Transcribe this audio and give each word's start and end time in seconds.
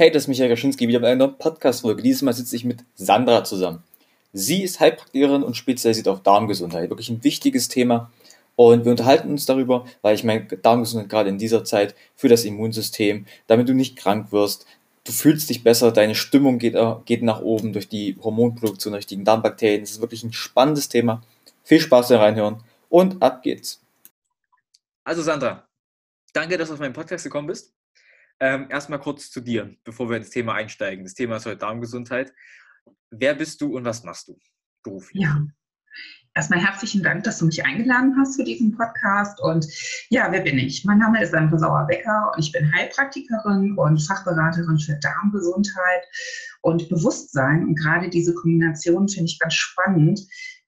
Hey, 0.00 0.12
das 0.12 0.22
ist 0.22 0.28
Michael 0.28 0.50
Gaschinski 0.50 0.86
wieder 0.86 1.00
bei 1.00 1.10
einer 1.10 1.26
Podcast-Folge. 1.26 2.04
Dieses 2.04 2.22
Mal 2.22 2.32
sitze 2.32 2.54
ich 2.54 2.64
mit 2.64 2.84
Sandra 2.94 3.42
zusammen. 3.42 3.82
Sie 4.32 4.62
ist 4.62 4.78
Heilpraktikerin 4.78 5.42
und 5.42 5.56
spezialisiert 5.56 6.06
auf 6.06 6.22
Darmgesundheit. 6.22 6.88
Wirklich 6.88 7.10
ein 7.10 7.24
wichtiges 7.24 7.66
Thema. 7.66 8.08
Und 8.54 8.84
wir 8.84 8.92
unterhalten 8.92 9.28
uns 9.28 9.44
darüber, 9.44 9.86
weil 10.02 10.14
ich 10.14 10.22
meine, 10.22 10.44
Darmgesundheit 10.44 11.10
gerade 11.10 11.30
in 11.30 11.38
dieser 11.38 11.64
Zeit 11.64 11.96
für 12.14 12.28
das 12.28 12.44
Immunsystem, 12.44 13.26
damit 13.48 13.68
du 13.68 13.74
nicht 13.74 13.96
krank 13.96 14.30
wirst, 14.30 14.66
du 15.02 15.10
fühlst 15.10 15.50
dich 15.50 15.64
besser, 15.64 15.90
deine 15.90 16.14
Stimmung 16.14 16.60
geht, 16.60 16.76
äh, 16.76 16.94
geht 17.04 17.24
nach 17.24 17.40
oben 17.40 17.72
durch 17.72 17.88
die 17.88 18.16
Hormonproduktion 18.22 18.92
der 18.92 18.98
richtigen 18.98 19.24
Darmbakterien. 19.24 19.80
Das 19.80 19.90
ist 19.90 20.00
wirklich 20.00 20.22
ein 20.22 20.32
spannendes 20.32 20.88
Thema. 20.88 21.24
Viel 21.64 21.80
Spaß 21.80 22.06
da 22.06 22.20
reinhören 22.20 22.62
und 22.88 23.20
ab 23.20 23.42
geht's. 23.42 23.80
Also 25.02 25.22
Sandra, 25.22 25.66
danke, 26.32 26.56
dass 26.56 26.68
du 26.68 26.74
auf 26.74 26.80
meinen 26.80 26.92
Podcast 26.92 27.24
gekommen 27.24 27.48
bist. 27.48 27.72
Ähm, 28.40 28.66
erstmal 28.70 29.00
kurz 29.00 29.30
zu 29.30 29.40
dir, 29.40 29.74
bevor 29.84 30.08
wir 30.08 30.16
ins 30.16 30.30
Thema 30.30 30.54
einsteigen. 30.54 31.04
Das 31.04 31.14
Thema 31.14 31.36
ist 31.36 31.46
heute 31.46 31.58
Darmgesundheit. 31.58 32.32
Wer 33.10 33.34
bist 33.34 33.60
du 33.60 33.76
und 33.76 33.84
was 33.84 34.04
machst 34.04 34.28
du 34.28 34.38
beruflich? 34.82 35.22
Ja, 35.22 35.44
erstmal 36.34 36.60
herzlichen 36.60 37.02
Dank, 37.02 37.24
dass 37.24 37.38
du 37.38 37.46
mich 37.46 37.64
eingeladen 37.64 38.14
hast 38.18 38.36
für 38.36 38.44
diesen 38.44 38.76
Podcast. 38.76 39.40
Und 39.40 39.66
ja, 40.10 40.28
wer 40.30 40.40
bin 40.40 40.58
ich? 40.58 40.84
Mein 40.84 40.98
Name 40.98 41.22
ist 41.22 41.32
Sandra 41.32 41.58
Sauer-Becker 41.58 42.32
und 42.34 42.42
ich 42.42 42.52
bin 42.52 42.72
Heilpraktikerin 42.74 43.76
und 43.76 43.98
Fachberaterin 43.98 44.78
für 44.78 44.98
Darmgesundheit 45.00 46.04
und 46.62 46.88
Bewusstsein. 46.88 47.66
Und 47.66 47.74
gerade 47.78 48.08
diese 48.08 48.34
Kombination 48.34 49.08
finde 49.08 49.30
ich 49.30 49.38
ganz 49.38 49.54
spannend, 49.54 50.20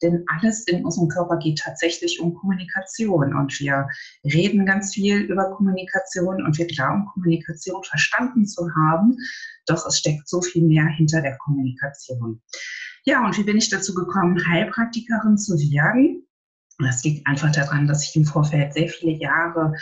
denn 0.02 0.24
alles 0.28 0.66
in 0.66 0.84
unserem 0.84 1.08
Körper 1.08 1.36
geht 1.36 1.58
tatsächlich 1.58 2.20
um 2.20 2.34
Kommunikation 2.34 3.34
und 3.34 3.60
wir 3.60 3.86
reden 4.24 4.64
ganz 4.64 4.94
viel 4.94 5.18
über 5.18 5.50
Kommunikation 5.50 6.42
und 6.42 6.56
wir 6.56 6.66
glauben, 6.66 7.06
Kommunikation 7.12 7.82
verstanden 7.84 8.46
zu 8.46 8.70
haben, 8.74 9.16
doch 9.66 9.86
es 9.86 9.98
steckt 9.98 10.28
so 10.28 10.40
viel 10.40 10.64
mehr 10.64 10.86
hinter 10.86 11.20
der 11.20 11.36
Kommunikation. 11.38 12.40
Ja, 13.04 13.24
und 13.24 13.36
wie 13.38 13.44
bin 13.44 13.56
ich 13.56 13.70
dazu 13.70 13.94
gekommen, 13.94 14.46
Heilpraktikerin 14.46 15.38
zu 15.38 15.54
werden? 15.54 16.26
Das 16.78 17.02
liegt 17.04 17.26
einfach 17.26 17.52
daran, 17.52 17.86
dass 17.86 18.04
ich 18.04 18.16
im 18.16 18.24
Vorfeld 18.24 18.72
sehr 18.74 18.88
viele 18.88 19.12
Jahre 19.12 19.74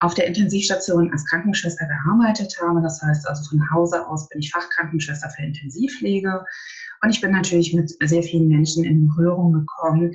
auf 0.00 0.14
der 0.14 0.26
Intensivstation 0.26 1.10
als 1.12 1.24
Krankenschwester 1.26 1.86
gearbeitet 1.86 2.56
habe. 2.62 2.80
Das 2.82 3.02
heißt 3.02 3.26
also 3.26 3.48
von 3.50 3.70
Hause 3.70 4.06
aus 4.06 4.28
bin 4.28 4.40
ich 4.40 4.50
Fachkrankenschwester 4.50 5.28
für 5.30 5.42
Intensivpflege 5.42 6.44
und 7.02 7.10
ich 7.10 7.20
bin 7.20 7.32
natürlich 7.32 7.74
mit 7.74 7.90
sehr 8.08 8.22
vielen 8.22 8.48
Menschen 8.48 8.84
in 8.84 9.08
Berührung 9.08 9.52
gekommen, 9.52 10.12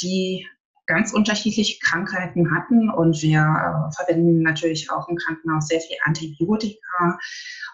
die 0.00 0.46
ganz 0.86 1.12
unterschiedliche 1.12 1.78
Krankheiten 1.80 2.54
hatten 2.54 2.90
und 2.90 3.20
wir 3.22 3.40
äh, 3.40 3.94
verwenden 3.94 4.42
natürlich 4.42 4.90
auch 4.90 5.08
im 5.08 5.16
Krankenhaus 5.16 5.68
sehr 5.68 5.80
viel 5.80 5.96
Antibiotika 6.04 7.18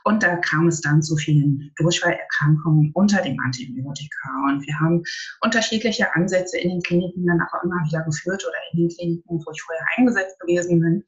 und 0.05 0.23
da 0.23 0.37
kam 0.37 0.67
es 0.69 0.81
dann 0.81 1.03
zu 1.03 1.17
vielen 1.17 1.73
Durchfallerkrankungen 1.77 2.91
unter 2.95 3.23
dem 3.23 3.39
Antibiotika 3.41 4.29
und 4.49 4.67
wir 4.67 4.79
haben 4.81 5.03
unterschiedliche 5.41 6.15
Ansätze 6.15 6.59
in 6.59 6.71
den 6.71 6.83
Kliniken 6.83 7.27
dann 7.27 7.41
auch 7.41 7.63
immer 7.63 7.85
wieder 7.87 8.03
geführt 8.03 8.45
oder 8.47 8.59
in 8.73 8.81
den 8.81 8.89
Kliniken, 8.89 9.43
wo 9.45 9.51
ich 9.51 9.63
vorher 9.63 9.87
eingesetzt 9.97 10.41
gewesen 10.41 10.81
bin. 10.81 11.05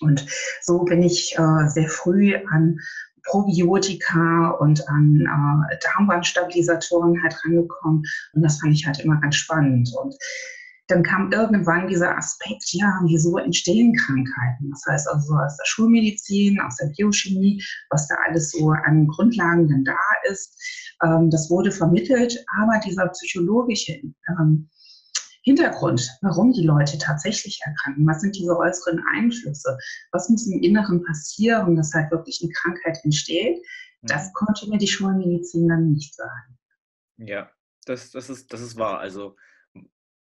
Und 0.00 0.26
so 0.62 0.84
bin 0.84 1.02
ich 1.02 1.34
äh, 1.38 1.68
sehr 1.68 1.88
früh 1.88 2.36
an 2.50 2.78
Probiotika 3.24 4.50
und 4.60 4.88
an 4.88 5.66
äh, 5.70 5.76
Darmwandstabilisatoren 5.82 7.22
halt 7.22 7.36
rangekommen. 7.44 8.02
Und 8.32 8.42
das 8.42 8.60
fand 8.60 8.74
ich 8.74 8.86
halt 8.86 9.00
immer 9.00 9.20
ganz 9.20 9.36
spannend. 9.36 9.90
Und 10.00 10.14
dann 10.88 11.02
kam 11.02 11.32
irgendwann 11.32 11.88
dieser 11.88 12.16
Aspekt, 12.16 12.72
ja, 12.72 13.00
wieso 13.04 13.38
entstehen 13.38 13.94
Krankheiten? 13.94 14.70
Das 14.70 14.84
heißt 14.86 15.08
also 15.08 15.34
aus 15.34 15.56
der 15.56 15.64
Schulmedizin, 15.64 16.60
aus 16.60 16.76
der 16.76 16.92
Biochemie, 16.96 17.62
was 17.90 18.06
da 18.08 18.14
alles 18.26 18.52
so 18.52 18.70
an 18.70 19.08
Grundlagen 19.08 19.68
denn 19.68 19.84
da 19.84 19.98
ist. 20.30 20.56
Ähm, 21.02 21.30
das 21.30 21.50
wurde 21.50 21.72
vermittelt, 21.72 22.44
aber 22.60 22.78
dieser 22.84 23.08
psychologische 23.08 24.00
ähm, 24.28 24.70
Hintergrund, 25.42 26.08
warum 26.22 26.52
die 26.52 26.64
Leute 26.64 26.98
tatsächlich 26.98 27.60
erkranken. 27.64 28.06
Was 28.06 28.20
sind 28.20 28.36
diese 28.36 28.56
äußeren 28.56 29.00
Einflüsse? 29.14 29.78
Was 30.12 30.28
muss 30.28 30.46
im 30.46 30.60
Inneren 30.60 31.04
passieren, 31.04 31.76
dass 31.76 31.94
halt 31.94 32.10
wirklich 32.10 32.40
eine 32.42 32.52
Krankheit 32.52 32.98
entsteht? 33.04 33.64
Das 34.02 34.28
mhm. 34.28 34.32
konnte 34.34 34.68
mir 34.68 34.78
die 34.78 34.88
Schulmedizin 34.88 35.68
dann 35.68 35.92
nicht 35.92 36.14
sagen. 36.14 36.58
Ja, 37.18 37.50
das, 37.86 38.10
das, 38.10 38.28
ist, 38.28 38.52
das 38.52 38.60
ist 38.60 38.76
wahr. 38.76 38.98
Also 38.98 39.36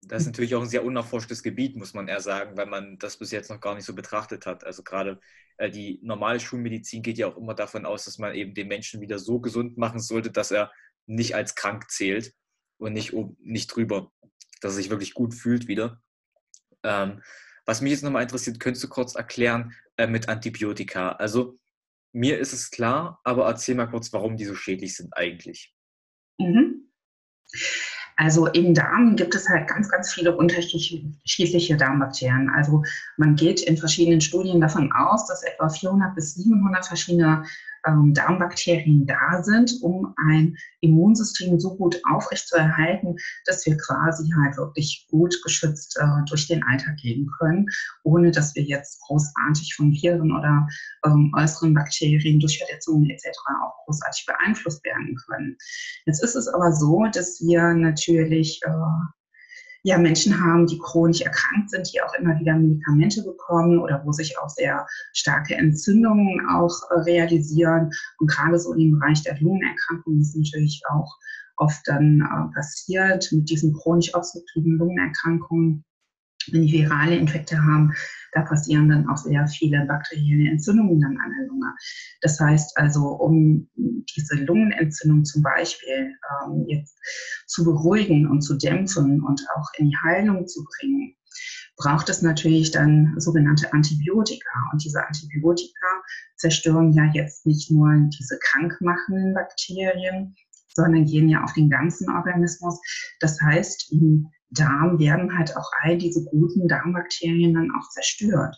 das 0.08 0.24
ist 0.24 0.28
natürlich 0.28 0.56
auch 0.56 0.62
ein 0.62 0.70
sehr 0.70 0.86
unerforschtes 0.86 1.44
Gebiet, 1.44 1.76
muss 1.76 1.94
man 1.94 2.08
eher 2.08 2.22
sagen, 2.22 2.58
weil 2.58 2.66
man 2.66 2.98
das 2.98 3.18
bis 3.18 3.32
jetzt 3.32 3.50
noch 3.50 3.62
gar 3.62 3.76
nicht 3.76 3.86
so 3.86 3.96
betrachtet 3.96 4.46
hat. 4.46 4.66
Also 4.66 4.84
gerade 4.84 5.20
äh, 5.58 5.70
die 5.70 6.00
normale 6.04 6.40
Schulmedizin 6.40 7.02
geht 7.02 7.18
ja 7.18 7.28
auch 7.28 7.38
immer 7.38 7.54
davon 7.54 7.86
aus, 7.86 8.06
dass 8.06 8.18
man 8.18 8.34
eben 8.36 8.54
den 8.54 8.68
Menschen 8.68 9.02
wieder 9.02 9.20
so 9.20 9.40
gesund 9.40 9.78
machen 9.78 10.00
sollte, 10.00 10.32
dass 10.32 10.52
er 10.52 10.72
nicht 11.06 11.36
als 11.36 11.56
krank 11.56 11.90
zählt 11.90 12.34
und 12.78 12.94
nicht, 12.94 13.14
nicht 13.40 13.68
drüber 13.68 14.12
dass 14.64 14.74
er 14.74 14.76
sich 14.78 14.90
wirklich 14.90 15.14
gut 15.14 15.34
fühlt 15.34 15.68
wieder. 15.68 16.02
Ähm, 16.84 17.22
was 17.66 17.82
mich 17.82 17.92
jetzt 17.92 18.04
nochmal 18.04 18.24
interessiert, 18.24 18.60
könntest 18.60 18.84
du 18.84 18.90
kurz 18.90 19.16
erklären 19.16 19.74
äh, 19.98 20.08
mit 20.08 20.30
Antibiotika? 20.30 21.14
Also 21.14 21.60
mir 22.14 22.40
ist 22.40 22.54
es 22.54 22.72
klar, 22.72 23.20
aber 23.24 23.46
erzähl 23.48 23.76
mal 23.76 23.88
kurz, 23.88 24.12
warum 24.14 24.38
die 24.38 24.46
so 24.46 24.56
schädlich 24.56 24.96
sind 24.96 25.16
eigentlich. 25.16 25.74
Mhm. 26.40 26.73
Also 28.16 28.48
im 28.48 28.74
Darm 28.74 29.16
gibt 29.16 29.36
es 29.36 29.50
halt 29.50 29.68
ganz, 29.68 29.90
ganz 29.90 30.14
viele 30.14 30.36
unterschiedliche 30.36 31.78
Darmbakterien. 31.78 32.50
Also 32.50 32.84
man 33.18 33.36
geht 33.36 33.62
in 33.62 33.78
verschiedenen 33.78 34.22
Studien 34.22 34.62
davon 34.62 34.92
aus, 34.92 35.28
dass 35.28 35.44
etwa 35.44 35.70
400 35.70 36.16
bis 36.16 36.36
700 36.36 36.86
verschiedene 36.86 37.44
ähm, 37.88 38.14
Darmbakterien 38.14 39.06
da 39.06 39.44
sind, 39.44 39.74
um 39.82 40.14
ein 40.28 40.56
Immunsystem 40.82 41.60
so 41.60 41.76
gut 41.76 42.02
aufrechtzuerhalten, 42.10 43.16
dass 43.46 43.66
wir 43.66 43.78
quasi 43.78 44.30
halt 44.42 44.58
wirklich 44.58 45.08
gut 45.10 45.36
geschützt 45.44 45.98
äh, 46.00 46.26
durch 46.28 46.48
den 46.48 46.64
Alltag 46.64 46.98
gehen 46.98 47.30
können, 47.40 47.68
ohne 48.04 48.32
dass 48.32 48.56
wir 48.56 48.64
jetzt 48.64 49.02
großartig 49.02 49.76
von 49.76 49.92
Viren 49.92 50.32
oder 50.32 50.68
ähm, 51.06 51.32
äußeren 51.36 51.74
Bakterien 51.74 52.40
durch 52.40 52.58
Verletzungen 52.58 53.10
etc. 53.10 53.28
auch 53.64 53.86
großartig 53.86 54.26
beeinflusst 54.26 54.84
werden 54.84 55.16
können. 55.28 55.58
Jetzt 56.06 56.24
ist 56.24 56.36
es 56.36 56.48
aber 56.48 56.72
so, 56.72 57.06
dass 57.12 57.42
wir 57.42 57.74
natürlich 57.74 58.60
äh, 58.64 58.70
ja, 59.84 59.98
Menschen 59.98 60.42
haben, 60.42 60.66
die 60.66 60.80
chronisch 60.80 61.22
erkrankt 61.22 61.70
sind, 61.70 61.92
die 61.94 62.02
auch 62.02 62.14
immer 62.16 62.40
wieder 62.40 62.56
Medikamente 62.56 63.22
bekommen 63.22 63.80
oder 63.80 64.02
wo 64.06 64.14
sich 64.14 64.38
auch 64.40 64.50
sehr 64.50 64.88
starke 65.14 65.56
Entzündungen 65.56 66.42
auch 66.50 66.74
äh, 66.90 67.00
realisieren. 67.02 67.92
Und 68.18 68.30
gerade 68.30 68.58
so 68.58 68.74
im 68.74 68.98
Bereich 68.98 69.22
der 69.24 69.40
Lungenerkrankungen 69.40 70.22
ist 70.22 70.36
natürlich 70.36 70.82
auch 70.90 71.14
oft 71.58 71.82
dann 71.86 72.22
äh, 72.22 72.54
passiert 72.54 73.30
mit 73.32 73.50
diesen 73.50 73.74
chronisch 73.74 74.16
obstruktiven 74.16 74.78
Lungenerkrankungen 74.78 75.84
wenn 76.52 76.64
die 76.64 76.74
virale 76.74 77.16
Infekte 77.16 77.64
haben, 77.64 77.94
da 78.34 78.42
passieren 78.42 78.90
dann 78.90 79.08
auch 79.08 79.18
sehr 79.18 79.48
viele 79.48 79.86
bakterielle 79.86 80.50
Entzündungen 80.50 81.00
dann 81.00 81.18
an 81.18 81.32
der 81.38 81.48
Lunge. 81.48 81.74
Das 82.22 82.40
heißt 82.40 82.78
also, 82.78 83.08
um 83.08 83.70
diese 83.76 84.36
Lungenentzündung 84.36 85.24
zum 85.24 85.44
Beispiel 85.44 86.12
ähm, 86.46 86.66
jetzt 86.68 86.98
zu 87.48 87.64
beruhigen 87.64 88.28
und 88.28 88.42
zu 88.42 88.58
dämpfen 88.58 89.22
und 89.22 89.42
auch 89.56 89.68
in 89.78 89.90
die 89.90 89.98
Heilung 90.04 90.48
zu 90.48 90.64
bringen, 90.64 91.16
braucht 91.78 92.10
es 92.10 92.22
natürlich 92.22 92.72
dann 92.72 93.14
sogenannte 93.18 93.72
Antibiotika. 93.74 94.70
Und 94.72 94.84
diese 94.84 95.06
Antibiotika 95.06 95.88
zerstören 96.38 96.94
ja 96.94 97.06
jetzt 97.14 97.46
nicht 97.46 97.72
nur 97.72 97.92
diese 98.18 98.38
krankmachenden 98.40 99.34
Bakterien, 99.34 100.36
sondern 100.76 101.06
gehen 101.06 101.30
ja 101.30 101.44
auf 101.44 101.54
den 101.54 101.70
ganzen 101.70 102.10
Organismus. 102.10 102.80
Das 103.20 103.40
heißt, 103.42 103.94
Darm 104.54 105.00
werden 105.00 105.38
halt 105.38 105.56
auch 105.58 105.70
all 105.82 105.98
diese 105.98 106.24
guten 106.26 106.68
Darmbakterien 106.68 107.54
dann 107.54 107.72
auch 107.72 107.90
zerstört. 107.90 108.58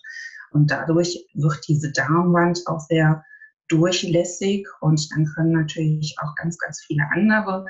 Und 0.51 0.72
dadurch 0.72 1.28
wird 1.33 1.67
diese 1.67 1.91
Darmwand 1.91 2.61
auch 2.66 2.79
sehr 2.79 3.23
durchlässig 3.67 4.67
und 4.79 5.09
dann 5.11 5.25
können 5.25 5.52
natürlich 5.52 6.16
auch 6.22 6.35
ganz, 6.35 6.58
ganz 6.58 6.84
viele 6.85 7.03
andere 7.14 7.66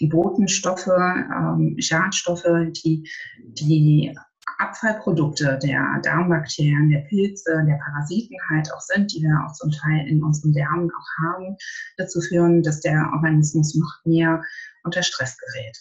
Botenstoffe, 0.00 0.88
ähm, 0.88 1.76
Schadstoffe, 1.78 2.46
die, 2.84 3.08
die 3.38 4.16
Abfallprodukte 4.58 5.58
der 5.62 6.00
Darmbakterien, 6.02 6.90
der 6.90 7.00
Pilze, 7.00 7.64
der 7.66 7.78
Parasiten 7.84 8.36
halt 8.50 8.72
auch 8.72 8.80
sind, 8.80 9.12
die 9.12 9.22
wir 9.22 9.44
auch 9.44 9.52
zum 9.52 9.70
Teil 9.70 10.06
in 10.08 10.22
unseren 10.22 10.52
Darmen 10.52 10.90
auch 10.90 11.24
haben, 11.24 11.56
dazu 11.96 12.20
führen, 12.20 12.62
dass 12.62 12.80
der 12.80 13.10
Organismus 13.12 13.74
noch 13.74 14.00
mehr 14.04 14.42
unter 14.84 15.02
Stress 15.02 15.36
gerät. 15.38 15.78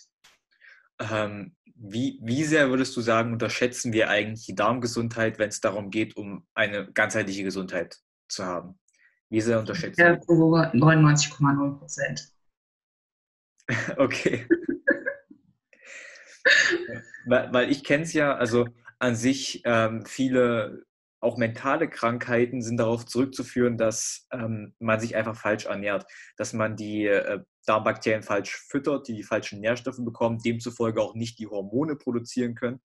Ähm, 0.99 1.55
wie, 1.83 2.19
wie 2.21 2.43
sehr 2.43 2.69
würdest 2.69 2.95
du 2.95 3.01
sagen, 3.01 3.33
unterschätzen 3.33 3.91
wir 3.91 4.07
eigentlich 4.09 4.45
die 4.45 4.53
Darmgesundheit, 4.53 5.39
wenn 5.39 5.49
es 5.49 5.61
darum 5.61 5.89
geht, 5.89 6.15
um 6.15 6.45
eine 6.53 6.91
ganzheitliche 6.91 7.43
Gesundheit 7.43 7.97
zu 8.29 8.45
haben? 8.45 8.79
Wie 9.29 9.41
sehr 9.41 9.57
unterschätzen 9.59 9.97
wir? 9.97 10.05
Ja, 10.05 10.13
99,0 10.13 11.79
Prozent. 11.79 12.29
okay. 13.97 14.47
weil, 17.25 17.51
weil 17.51 17.71
ich 17.71 17.83
kenne 17.83 18.03
es 18.03 18.13
ja, 18.13 18.35
also 18.35 18.67
an 18.99 19.15
sich 19.15 19.63
ähm, 19.65 20.05
viele 20.05 20.85
auch 21.21 21.37
mentale 21.37 21.87
Krankheiten 21.87 22.61
sind 22.61 22.77
darauf 22.77 23.05
zurückzuführen, 23.05 23.77
dass 23.77 24.27
ähm, 24.31 24.73
man 24.79 24.99
sich 24.99 25.15
einfach 25.15 25.35
falsch 25.35 25.65
ernährt, 25.65 26.05
dass 26.35 26.51
man 26.51 26.75
die 26.75 27.05
äh, 27.05 27.39
Darmbakterien 27.67 28.23
falsch 28.23 28.55
füttert, 28.69 29.07
die 29.07 29.15
die 29.15 29.23
falschen 29.23 29.61
Nährstoffe 29.61 30.03
bekommen, 30.03 30.39
demzufolge 30.43 30.99
auch 30.99 31.13
nicht 31.13 31.37
die 31.37 31.47
Hormone 31.47 31.95
produzieren 31.95 32.55
können, 32.55 32.81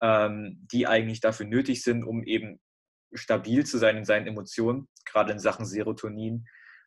ähm, 0.00 0.66
die 0.72 0.86
eigentlich 0.86 1.20
dafür 1.20 1.46
nötig 1.46 1.82
sind, 1.82 2.04
um 2.04 2.22
eben 2.22 2.60
stabil 3.12 3.66
zu 3.66 3.76
sein 3.76 3.96
in 3.96 4.04
seinen 4.04 4.28
Emotionen, 4.28 4.88
gerade 5.04 5.32
in 5.32 5.40
Sachen 5.40 5.66
Serotonin, 5.66 6.46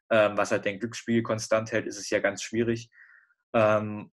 ähm, 0.09 0.37
was 0.37 0.51
halt 0.51 0.63
den 0.63 0.79
Glücksspiel 0.79 1.21
konstant 1.21 1.73
hält, 1.73 1.85
ist 1.85 1.97
es 1.97 2.09
ja 2.09 2.19
ganz 2.19 2.41
schwierig. 2.41 2.89
Ähm, 3.53 4.09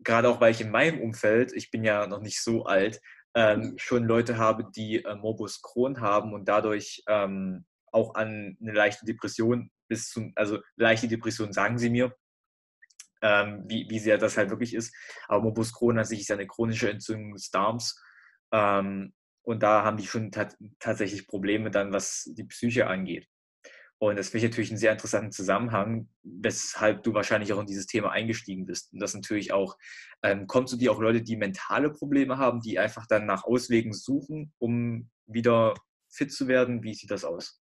gerade 0.00 0.28
auch 0.28 0.40
weil 0.40 0.52
ich 0.52 0.60
in 0.60 0.70
meinem 0.70 1.00
Umfeld, 1.00 1.52
ich 1.54 1.70
bin 1.70 1.82
ja 1.82 2.06
noch 2.06 2.20
nicht 2.20 2.42
so 2.42 2.64
alt, 2.64 3.00
ähm, 3.34 3.74
schon 3.76 4.04
Leute 4.04 4.38
habe, 4.38 4.70
die 4.74 5.04
äh, 5.04 5.14
Morbus 5.14 5.62
Crohn 5.62 6.00
haben 6.00 6.32
und 6.34 6.48
dadurch 6.48 7.02
ähm, 7.08 7.64
auch 7.92 8.14
an 8.14 8.56
eine 8.60 8.72
leichte 8.72 9.04
Depression 9.04 9.70
bis 9.88 10.08
zu, 10.08 10.30
also 10.36 10.58
leichte 10.76 11.08
Depression 11.08 11.52
sagen 11.52 11.78
sie 11.78 11.90
mir, 11.90 12.14
ähm, 13.22 13.64
wie, 13.66 13.88
wie 13.90 13.98
sehr 13.98 14.18
das 14.18 14.36
halt 14.36 14.50
wirklich 14.50 14.74
ist. 14.74 14.94
Aber 15.28 15.42
Morbus 15.42 15.72
Crohn 15.72 15.98
an 15.98 16.04
sich 16.04 16.20
ist 16.20 16.30
eine 16.30 16.46
chronische 16.46 16.90
Entzündung 16.90 17.34
des 17.34 17.50
Darms. 17.50 18.00
Ähm, 18.52 19.12
und 19.42 19.62
da 19.62 19.84
haben 19.84 19.96
die 19.96 20.06
schon 20.06 20.30
tatsächlich 20.78 21.26
Probleme 21.26 21.70
dann, 21.70 21.92
was 21.92 22.30
die 22.34 22.44
Psyche 22.44 22.86
angeht. 22.86 23.26
Und 24.02 24.16
das 24.16 24.30
finde 24.30 24.46
ich 24.46 24.50
natürlich 24.50 24.70
einen 24.70 24.78
sehr 24.78 24.92
interessanten 24.92 25.30
Zusammenhang, 25.30 26.08
weshalb 26.22 27.02
du 27.02 27.12
wahrscheinlich 27.12 27.52
auch 27.52 27.60
in 27.60 27.66
dieses 27.66 27.86
Thema 27.86 28.10
eingestiegen 28.10 28.64
bist. 28.64 28.94
Und 28.94 29.00
das 29.00 29.12
natürlich 29.12 29.52
auch, 29.52 29.76
ähm, 30.22 30.46
kommt 30.46 30.70
zu 30.70 30.78
dir 30.78 30.90
auch 30.90 31.00
Leute, 31.00 31.20
die 31.20 31.36
mentale 31.36 31.90
Probleme 31.90 32.38
haben, 32.38 32.62
die 32.62 32.78
einfach 32.78 33.06
dann 33.06 33.26
nach 33.26 33.44
Auswegen 33.44 33.92
suchen, 33.92 34.54
um 34.58 35.10
wieder 35.26 35.74
fit 36.08 36.32
zu 36.32 36.48
werden? 36.48 36.82
Wie 36.82 36.94
sieht 36.94 37.10
das 37.10 37.24
aus? 37.24 37.60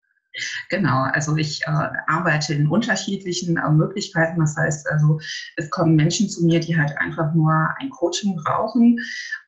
Genau, 0.68 1.02
also 1.12 1.36
ich 1.36 1.62
äh, 1.62 1.88
arbeite 2.06 2.54
in 2.54 2.68
unterschiedlichen 2.68 3.56
äh, 3.56 3.70
Möglichkeiten. 3.70 4.40
Das 4.40 4.56
heißt 4.56 4.88
also, 4.90 5.20
es 5.56 5.70
kommen 5.70 5.96
Menschen 5.96 6.28
zu 6.28 6.44
mir, 6.44 6.60
die 6.60 6.76
halt 6.76 6.96
einfach 6.98 7.34
nur 7.34 7.52
ein 7.78 7.90
Coaching 7.90 8.36
brauchen. 8.36 8.98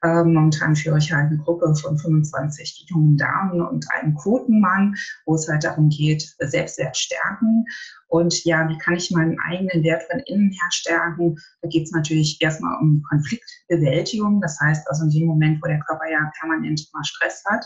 Ähm, 0.03 0.35
momentan 0.35 0.77
führe 0.77 0.99
ich 0.99 1.12
halt 1.12 1.29
eine 1.29 1.38
Gruppe 1.38 1.75
von 1.77 1.99
25 1.99 2.87
jungen 2.88 3.17
Damen 3.17 3.61
und 3.61 3.87
einem 3.93 4.15
Quotenmann, 4.15 4.94
wo 5.27 5.35
es 5.35 5.49
halt 5.49 5.65
darum 5.65 5.88
geht, 5.91 6.35
Selbstwert 6.38 6.97
stärken. 6.97 7.65
Und 8.09 8.44
ja, 8.44 8.69
wie 8.69 8.79
kann 8.79 8.97
ich 8.97 9.11
meinen 9.12 9.38
eigenen 9.38 9.85
Wert 9.85 10.03
von 10.11 10.21
innen 10.27 10.50
her 10.50 10.69
stärken? 10.71 11.37
Da 11.62 11.69
geht 11.69 11.85
es 11.85 11.93
natürlich 11.93 12.38
erstmal 12.41 12.77
um 12.81 12.97
die 12.97 13.03
Konfliktbewältigung. 13.03 14.41
Das 14.41 14.59
heißt 14.59 14.88
also 14.88 15.05
in 15.05 15.11
dem 15.11 15.27
Moment, 15.27 15.62
wo 15.62 15.69
der 15.69 15.79
Körper 15.79 16.11
ja 16.11 16.31
permanent 16.41 16.88
mal 16.93 17.05
Stress 17.05 17.44
hat, 17.47 17.65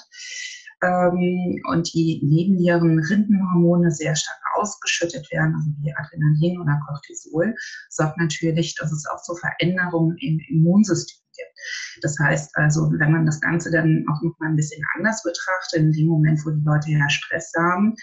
ähm, 0.84 1.60
und 1.70 1.92
die 1.94 2.20
Nebennierenrindenhormone 2.22 3.90
sehr 3.90 4.14
stark 4.14 4.38
ausgeschüttet 4.56 5.30
werden, 5.32 5.54
also 5.54 5.70
wie 5.80 5.94
Adrenalin 5.94 6.60
oder 6.60 6.80
Cortisol, 6.86 7.54
sorgt 7.88 8.18
natürlich, 8.18 8.74
dass 8.76 8.92
es 8.92 9.06
auch 9.06 9.22
zu 9.22 9.34
Veränderungen 9.34 10.16
im 10.18 10.40
Immunsystem 10.48 11.24
gibt. 11.36 12.02
Das 12.02 12.16
heißt 12.18 12.56
also, 12.56 12.90
wenn 12.98 13.12
man 13.12 13.26
das 13.26 13.40
Ganze 13.40 13.70
dann 13.70 14.04
auch 14.08 14.22
noch 14.22 14.38
mal 14.38 14.50
ein 14.50 14.56
bisschen 14.56 14.82
anders 14.96 15.22
betrachtet, 15.22 15.80
in 15.80 15.92
dem 15.92 16.08
Moment, 16.08 16.44
wo 16.44 16.50
die 16.50 16.64
Leute 16.64 16.90
ja 16.90 17.08
Stress 17.08 17.52
haben, 17.56 17.94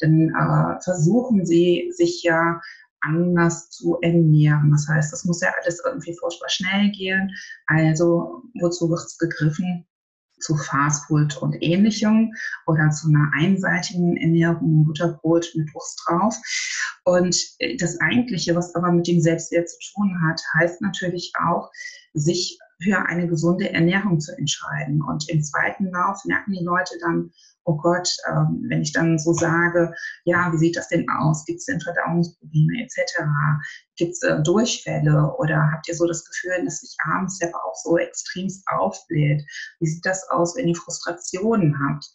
dann 0.00 0.30
äh, 0.30 0.82
versuchen 0.82 1.46
sie 1.46 1.92
sich 1.94 2.22
ja 2.22 2.60
anders 3.02 3.70
zu 3.70 3.98
ernähren. 4.02 4.70
Das 4.70 4.86
heißt, 4.88 5.12
das 5.12 5.24
muss 5.24 5.40
ja 5.40 5.52
alles 5.62 5.80
irgendwie 5.84 6.16
furchtbar 6.18 6.48
schnell 6.48 6.90
gehen. 6.90 7.30
Also 7.66 8.42
wozu 8.60 8.90
wird 8.90 9.00
es 9.00 9.18
gegriffen? 9.18 9.86
Zu 10.40 10.56
Fastfood 10.56 11.36
und 11.38 11.56
ähnlichem 11.60 12.32
oder 12.66 12.90
zu 12.90 13.08
einer 13.08 13.30
einseitigen 13.34 14.16
Ernährung, 14.16 14.84
Butterbrot 14.86 15.46
mit 15.54 15.72
Wurst 15.74 16.02
drauf. 16.06 16.36
Und 17.04 17.36
das 17.78 18.00
Eigentliche, 18.00 18.54
was 18.54 18.74
aber 18.74 18.92
mit 18.92 19.06
dem 19.06 19.20
Selbstwert 19.20 19.68
zu 19.68 19.78
tun 19.94 20.20
hat, 20.26 20.40
heißt 20.54 20.80
natürlich 20.80 21.32
auch, 21.46 21.70
sich 22.14 22.58
für 22.82 22.98
eine 23.06 23.28
gesunde 23.28 23.72
Ernährung 23.72 24.20
zu 24.20 24.36
entscheiden. 24.36 25.02
Und 25.02 25.28
im 25.28 25.42
zweiten 25.42 25.90
Lauf 25.90 26.24
merken 26.24 26.52
die 26.52 26.64
Leute 26.64 26.94
dann, 27.00 27.30
oh 27.64 27.76
Gott, 27.76 28.08
ähm, 28.28 28.64
wenn 28.68 28.82
ich 28.82 28.92
dann 28.92 29.18
so 29.18 29.32
sage, 29.32 29.92
ja, 30.24 30.52
wie 30.52 30.58
sieht 30.58 30.76
das 30.76 30.88
denn 30.88 31.08
aus? 31.08 31.44
Gibt 31.44 31.60
es 31.60 31.66
denn 31.66 31.80
Verdauungsprobleme 31.80 32.82
etc.? 32.82 33.22
Gibt 33.96 34.12
es 34.12 34.22
äh, 34.22 34.42
Durchfälle 34.42 35.34
oder 35.38 35.70
habt 35.72 35.88
ihr 35.88 35.94
so 35.94 36.06
das 36.06 36.24
Gefühl, 36.24 36.64
dass 36.64 36.80
sich 36.80 36.96
abends 37.04 37.38
der 37.38 37.48
Bauch 37.48 37.74
so 37.82 37.98
extremst 37.98 38.66
aufbläht? 38.68 39.42
Wie 39.80 39.86
sieht 39.86 40.06
das 40.06 40.28
aus, 40.30 40.56
wenn 40.56 40.68
ihr 40.68 40.76
Frustrationen 40.76 41.76
habt? 41.86 42.06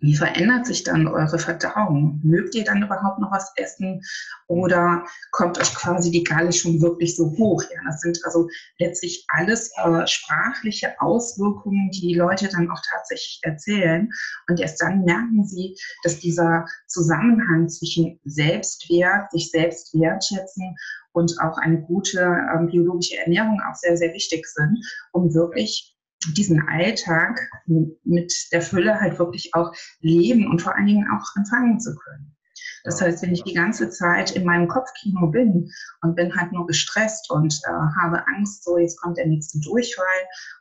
Wie 0.00 0.16
verändert 0.16 0.66
sich 0.66 0.82
dann 0.82 1.06
eure 1.06 1.38
Verdauung? 1.38 2.20
Mögt 2.22 2.54
ihr 2.54 2.64
dann 2.64 2.82
überhaupt 2.82 3.18
noch 3.18 3.30
was 3.30 3.52
essen 3.56 4.02
oder 4.46 5.04
kommt 5.30 5.58
euch 5.58 5.74
quasi 5.74 6.10
die 6.10 6.24
Galle 6.24 6.52
schon 6.52 6.80
wirklich 6.80 7.16
so 7.16 7.30
hoch? 7.36 7.62
Ja, 7.70 7.80
das 7.86 8.00
sind 8.00 8.18
also 8.24 8.48
letztlich 8.78 9.24
alles 9.28 9.70
äh, 9.76 10.06
sprachliche 10.06 10.98
Auswirkungen, 11.00 11.90
die 11.90 12.00
die 12.00 12.14
Leute 12.14 12.48
dann 12.48 12.70
auch 12.70 12.80
tatsächlich 12.90 13.40
erzählen. 13.42 14.08
Und 14.48 14.58
erst 14.58 14.80
dann 14.80 15.04
merken 15.04 15.44
sie, 15.44 15.76
dass 16.02 16.18
dieser 16.18 16.66
Zusammenhang 16.86 17.68
zwischen 17.68 18.18
Selbstwert, 18.24 19.30
sich 19.30 19.50
selbst 19.50 19.92
wertschätzen 19.92 20.76
und 21.12 21.34
auch 21.42 21.58
eine 21.58 21.80
gute 21.82 22.20
ähm, 22.20 22.68
biologische 22.68 23.18
Ernährung 23.18 23.60
auch 23.68 23.74
sehr, 23.74 23.96
sehr 23.96 24.14
wichtig 24.14 24.46
sind, 24.46 24.78
um 25.12 25.34
wirklich 25.34 25.94
diesen 26.36 26.60
Alltag 26.68 27.40
mit 27.66 28.32
der 28.52 28.62
Fülle 28.62 29.00
halt 29.00 29.18
wirklich 29.18 29.54
auch 29.54 29.72
leben 30.00 30.50
und 30.50 30.60
vor 30.60 30.76
allen 30.76 30.86
Dingen 30.86 31.08
auch 31.10 31.24
empfangen 31.36 31.80
zu 31.80 31.94
können. 31.94 32.36
Das 32.84 33.00
heißt, 33.00 33.22
wenn 33.22 33.32
ich 33.32 33.42
die 33.42 33.54
ganze 33.54 33.90
Zeit 33.90 34.30
in 34.32 34.44
meinem 34.44 34.68
Kopfkino 34.68 35.26
bin 35.28 35.70
und 36.02 36.16
bin 36.16 36.34
halt 36.34 36.52
nur 36.52 36.66
gestresst 36.66 37.30
und 37.30 37.60
äh, 37.66 38.00
habe 38.00 38.24
Angst, 38.36 38.64
so 38.64 38.78
jetzt 38.78 39.00
kommt 39.00 39.18
der 39.18 39.26
nächste 39.26 39.60
Durchfall 39.60 40.04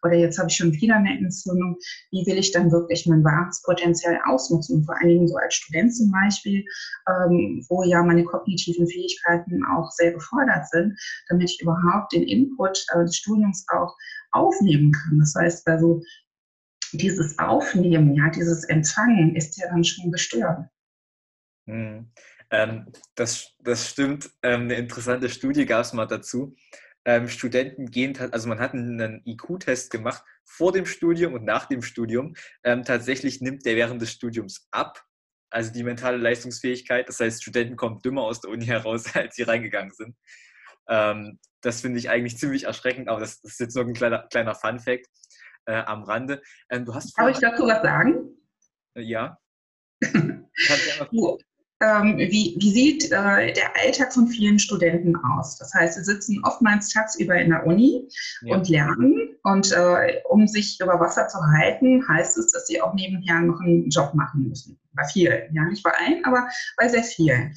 oder 0.04 0.16
jetzt 0.16 0.38
habe 0.38 0.50
ich 0.50 0.56
schon 0.56 0.74
wieder 0.74 0.96
eine 0.96 1.18
Entzündung, 1.18 1.78
wie 2.12 2.26
will 2.26 2.38
ich 2.38 2.52
dann 2.52 2.72
wirklich 2.72 3.06
mein 3.06 3.24
wahres 3.24 3.62
Potenzial 3.64 4.20
ausnutzen? 4.26 4.84
Vor 4.84 4.96
allen 5.00 5.10
Dingen 5.10 5.28
so 5.28 5.36
als 5.38 5.56
Student 5.56 5.96
zum 5.96 6.12
Beispiel, 6.12 6.66
ähm, 7.08 7.66
wo 7.70 7.84
ja 7.84 8.04
meine 8.04 8.24
kognitiven 8.24 8.88
Fähigkeiten 8.88 9.64
auch 9.66 9.90
sehr 9.92 10.12
gefordert 10.12 10.68
sind, 10.70 10.98
damit 11.30 11.50
ich 11.50 11.62
überhaupt 11.62 12.14
den 12.14 12.24
Input 12.24 12.86
äh, 12.94 13.04
des 13.04 13.16
Studiums 13.16 13.66
auch 13.74 13.96
aufnehmen 14.32 14.92
kann. 14.92 15.20
Das 15.20 15.34
heißt 15.36 15.68
also, 15.68 16.02
dieses 16.94 17.38
Aufnehmen, 17.38 18.16
ja, 18.16 18.30
dieses 18.30 18.64
Empfangen 18.66 19.36
ist 19.36 19.58
ja 19.58 19.68
dann 19.70 19.84
schon 19.84 20.12
gestört. 20.12 20.66
Hm. 21.70 22.12
Ähm, 22.52 22.92
das, 23.16 23.56
das 23.60 23.90
stimmt. 23.90 24.30
Ähm, 24.42 24.62
eine 24.62 24.76
interessante 24.76 25.30
Studie 25.30 25.66
gab 25.66 25.82
es 25.82 25.94
mal 25.94 26.08
dazu. 26.08 26.56
Ähm, 27.06 27.28
Studenten 27.28 27.92
gehen, 27.92 28.18
also 28.32 28.50
man 28.50 28.60
hat 28.60 28.74
einen 28.74 29.22
IQ-Test 29.26 29.92
gemacht 29.92 30.24
vor 30.46 30.72
dem 30.72 30.86
Studium 30.86 31.34
und 31.34 31.46
nach 31.46 31.66
dem 31.66 31.82
Studium. 31.82 32.36
Ähm, 32.64 32.84
tatsächlich 32.84 33.40
nimmt 33.42 33.66
der 33.66 33.76
während 33.76 34.02
des 34.02 34.12
Studiums 34.12 34.68
ab, 34.72 35.04
also 35.50 35.72
die 35.72 35.84
mentale 35.84 36.18
Leistungsfähigkeit. 36.18 37.08
Das 37.08 37.20
heißt, 37.20 37.42
Studenten 37.42 37.76
kommen 37.78 38.02
dümmer 38.02 38.24
aus 38.24 38.42
der 38.42 38.52
Uni 38.52 38.66
heraus, 38.66 39.06
als 39.16 39.36
sie 39.36 39.44
reingegangen 39.44 39.92
sind. 39.92 40.16
Ähm, 40.88 41.40
das 41.62 41.82
finde 41.82 42.00
ich 42.00 42.10
eigentlich 42.10 42.38
ziemlich 42.38 42.64
erschreckend, 42.64 43.10
aber 43.10 43.20
das, 43.20 43.42
das, 43.42 43.54
ist 43.54 43.60
jetzt 43.60 43.76
nur 43.76 43.86
ein 43.86 43.94
kleiner, 43.94 44.28
kleiner 44.30 44.56
Fun-Fact 44.56 45.08
äh, 45.66 45.74
am 45.74 46.04
Rande. 46.04 46.42
Ähm, 46.70 46.86
du 46.86 46.96
hast 46.96 47.18
Darf 47.18 47.30
ich 47.30 47.40
dazu 47.40 47.68
was 47.68 47.82
sagen? 47.84 48.36
Äh, 48.96 49.04
ja. 49.04 49.38
ähm, 51.82 52.18
wie, 52.18 52.56
wie, 52.60 52.72
sieht 52.72 53.06
äh, 53.06 53.54
der 53.54 53.76
Alltag 53.82 54.14
von 54.14 54.28
vielen 54.28 54.60
Studenten 54.60 55.16
aus? 55.16 55.58
Das 55.58 55.74
heißt, 55.74 55.96
sie 55.96 56.04
sitzen 56.04 56.42
oftmals 56.44 56.90
tagsüber 56.90 57.36
in 57.36 57.50
der 57.50 57.66
Uni 57.66 58.08
ja. 58.42 58.56
und 58.56 58.68
lernen. 58.68 59.38
Und 59.44 59.72
äh, 59.72 60.22
um 60.28 60.48
sich 60.48 60.80
über 60.82 61.00
Wasser 61.00 61.28
zu 61.30 61.40
halten, 61.58 62.06
heißt 62.08 62.38
es, 62.38 62.52
dass 62.52 62.68
sie 62.68 62.82
auch 62.82 62.94
nebenher 62.94 63.40
noch 63.42 63.62
einen 63.62 63.90
Job 63.90 64.14
machen 64.14 64.50
müssen. 64.50 64.78
Bei 64.94 65.06
vielen, 65.06 65.54
ja, 65.54 65.64
nicht 65.66 65.84
bei 65.84 65.92
allen, 65.92 66.24
aber 66.26 66.48
bei 66.76 66.90
sehr 66.90 67.04
vielen. 67.04 67.56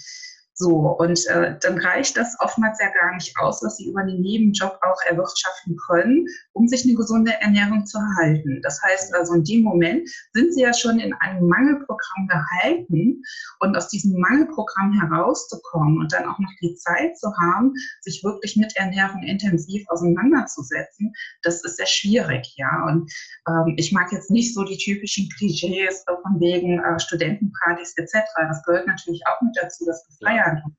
So, 0.54 0.76
und 0.98 1.26
äh, 1.28 1.56
dann 1.60 1.78
reicht 1.78 2.16
das 2.16 2.36
oftmals 2.40 2.78
ja 2.78 2.88
gar 2.92 3.14
nicht 3.14 3.34
aus, 3.38 3.62
was 3.62 3.78
sie 3.78 3.88
über 3.88 4.02
den 4.02 4.20
Nebenjob 4.20 4.78
auch 4.82 5.00
erwirtschaften 5.08 5.76
können, 5.88 6.26
um 6.52 6.68
sich 6.68 6.84
eine 6.84 6.94
gesunde 6.94 7.32
Ernährung 7.40 7.86
zu 7.86 7.98
halten. 8.18 8.60
Das 8.62 8.78
heißt 8.82 9.14
also, 9.14 9.34
in 9.34 9.44
dem 9.44 9.62
Moment 9.62 10.10
sind 10.34 10.52
sie 10.52 10.60
ja 10.60 10.74
schon 10.74 10.98
in 10.98 11.14
einem 11.14 11.48
Mangelprogramm 11.48 12.28
gehalten 12.28 13.22
und 13.60 13.76
aus 13.76 13.88
diesem 13.88 14.20
Mangelprogramm 14.20 14.92
herauszukommen 14.92 15.98
und 15.98 16.12
dann 16.12 16.26
auch 16.26 16.38
noch 16.38 16.50
die 16.60 16.74
Zeit 16.74 17.16
zu 17.16 17.32
haben, 17.40 17.72
sich 18.02 18.22
wirklich 18.22 18.56
mit 18.56 18.76
Ernährung 18.76 19.22
intensiv 19.22 19.88
auseinanderzusetzen, 19.88 21.14
das 21.42 21.64
ist 21.64 21.78
sehr 21.78 21.86
schwierig, 21.86 22.54
ja. 22.56 22.84
Und 22.88 23.10
ähm, 23.48 23.74
ich 23.78 23.90
mag 23.90 24.12
jetzt 24.12 24.30
nicht 24.30 24.54
so 24.54 24.64
die 24.64 24.76
typischen 24.76 25.30
Klischees 25.30 26.04
von 26.04 26.40
wegen 26.40 26.78
äh, 26.78 27.00
Studentenpartys 27.00 27.94
etc. 27.96 28.18
Das 28.36 28.62
gehört 28.64 28.86
natürlich 28.86 29.22
auch 29.26 29.40
mit 29.40 29.56
dazu, 29.56 29.86
das 29.86 30.06
Gefeiert 30.06 30.41
werden. 30.44 30.76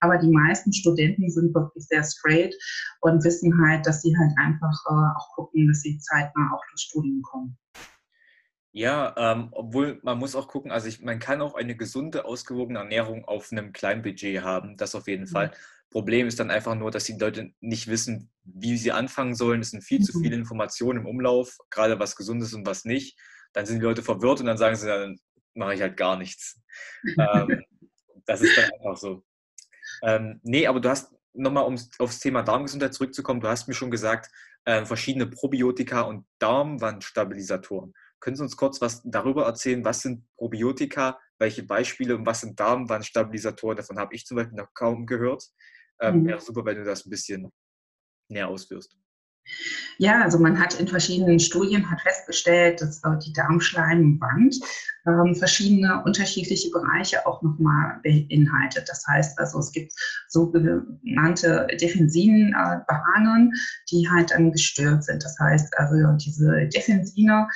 Aber 0.00 0.18
die 0.18 0.30
meisten 0.30 0.72
Studenten 0.72 1.28
sind 1.30 1.54
wirklich 1.54 1.84
sehr 1.86 2.04
straight 2.04 2.54
und 3.00 3.24
wissen 3.24 3.52
halt, 3.66 3.86
dass 3.86 4.02
sie 4.02 4.14
halt 4.16 4.32
einfach 4.38 4.74
äh, 4.88 5.16
auch 5.16 5.34
gucken, 5.34 5.68
dass 5.68 5.80
sie 5.80 5.98
zeitnah 5.98 6.50
auch 6.54 6.62
durch 6.70 6.82
Studien 6.82 7.22
kommen. 7.22 7.58
Ja, 8.72 9.14
ähm, 9.16 9.48
obwohl 9.52 10.00
man 10.02 10.18
muss 10.18 10.34
auch 10.34 10.48
gucken, 10.48 10.70
also 10.70 10.86
ich, 10.86 11.00
man 11.00 11.18
kann 11.18 11.40
auch 11.40 11.54
eine 11.54 11.76
gesunde, 11.76 12.26
ausgewogene 12.26 12.78
Ernährung 12.78 13.24
auf 13.24 13.50
einem 13.50 13.72
kleinen 13.72 14.02
Budget 14.02 14.42
haben, 14.42 14.76
das 14.76 14.94
auf 14.94 15.08
jeden 15.08 15.24
mhm. 15.24 15.28
Fall. 15.28 15.52
Problem 15.90 16.26
ist 16.26 16.38
dann 16.40 16.50
einfach 16.50 16.74
nur, 16.74 16.90
dass 16.90 17.04
die 17.04 17.16
Leute 17.16 17.52
nicht 17.60 17.86
wissen, 17.86 18.30
wie 18.44 18.76
sie 18.76 18.92
anfangen 18.92 19.34
sollen. 19.34 19.62
Es 19.62 19.70
sind 19.70 19.82
viel 19.82 20.00
mhm. 20.00 20.04
zu 20.04 20.20
viele 20.20 20.36
Informationen 20.36 21.00
im 21.00 21.06
Umlauf, 21.06 21.56
gerade 21.70 21.98
was 21.98 22.16
gesund 22.16 22.42
ist 22.42 22.52
und 22.52 22.66
was 22.66 22.84
nicht. 22.84 23.18
Dann 23.54 23.64
sind 23.64 23.78
die 23.78 23.84
Leute 23.84 24.02
verwirrt 24.02 24.40
und 24.40 24.46
dann 24.46 24.58
sagen 24.58 24.76
sie, 24.76 24.86
dann 24.86 25.16
mache 25.54 25.72
ich 25.72 25.80
halt 25.80 25.96
gar 25.96 26.18
nichts. 26.18 26.60
ähm, 27.18 27.64
das 28.26 28.42
ist 28.42 28.56
dann 28.56 28.70
einfach 28.72 28.96
so. 28.96 29.24
Ähm, 30.02 30.40
nee, 30.42 30.66
aber 30.66 30.80
du 30.80 30.88
hast 30.88 31.14
nochmal, 31.32 31.64
um 31.64 31.76
aufs 31.98 32.20
Thema 32.20 32.42
Darmgesundheit 32.42 32.94
zurückzukommen, 32.94 33.40
du 33.40 33.48
hast 33.48 33.68
mir 33.68 33.74
schon 33.74 33.90
gesagt, 33.90 34.30
äh, 34.64 34.84
verschiedene 34.84 35.26
Probiotika 35.26 36.02
und 36.02 36.26
Darmwandstabilisatoren. 36.38 37.94
Können 38.20 38.36
Sie 38.36 38.42
uns 38.42 38.56
kurz 38.56 38.80
was 38.80 39.02
darüber 39.04 39.44
erzählen? 39.44 39.84
Was 39.84 40.02
sind 40.02 40.24
Probiotika? 40.36 41.18
Welche 41.38 41.62
Beispiele 41.62 42.16
und 42.16 42.26
was 42.26 42.40
sind 42.40 42.58
Darmwandstabilisatoren? 42.58 43.76
Davon 43.76 43.98
habe 43.98 44.14
ich 44.14 44.24
zum 44.24 44.36
Beispiel 44.36 44.56
noch 44.56 44.72
kaum 44.74 45.06
gehört. 45.06 45.44
Ähm, 46.00 46.22
mhm. 46.22 46.26
Wäre 46.26 46.40
super, 46.40 46.64
wenn 46.64 46.78
du 46.78 46.84
das 46.84 47.06
ein 47.06 47.10
bisschen 47.10 47.52
näher 48.28 48.48
ausführst. 48.48 48.96
Ja, 49.98 50.22
also 50.22 50.38
man 50.38 50.58
hat 50.58 50.80
in 50.80 50.88
verschiedenen 50.88 51.38
Studien 51.38 51.88
hat 51.88 52.00
festgestellt, 52.00 52.80
dass 52.80 53.00
die 53.24 53.32
Darmschleimwand 53.32 54.56
ähm, 55.06 55.34
verschiedene 55.34 56.02
unterschiedliche 56.04 56.70
Bereiche 56.70 57.26
auch 57.26 57.42
nochmal 57.42 58.00
beinhaltet. 58.02 58.88
Das 58.88 59.04
heißt 59.06 59.38
also, 59.38 59.58
es 59.58 59.72
gibt 59.72 59.92
sogenannte 60.28 61.66
Defensinbahnen, 61.80 63.52
äh, 63.52 63.56
die 63.90 64.08
halt 64.08 64.30
dann 64.30 64.52
gestört 64.52 65.04
sind. 65.04 65.24
Das 65.24 65.38
heißt 65.38 65.76
also, 65.78 66.12
diese 66.18 66.68
Defensine 66.68 67.46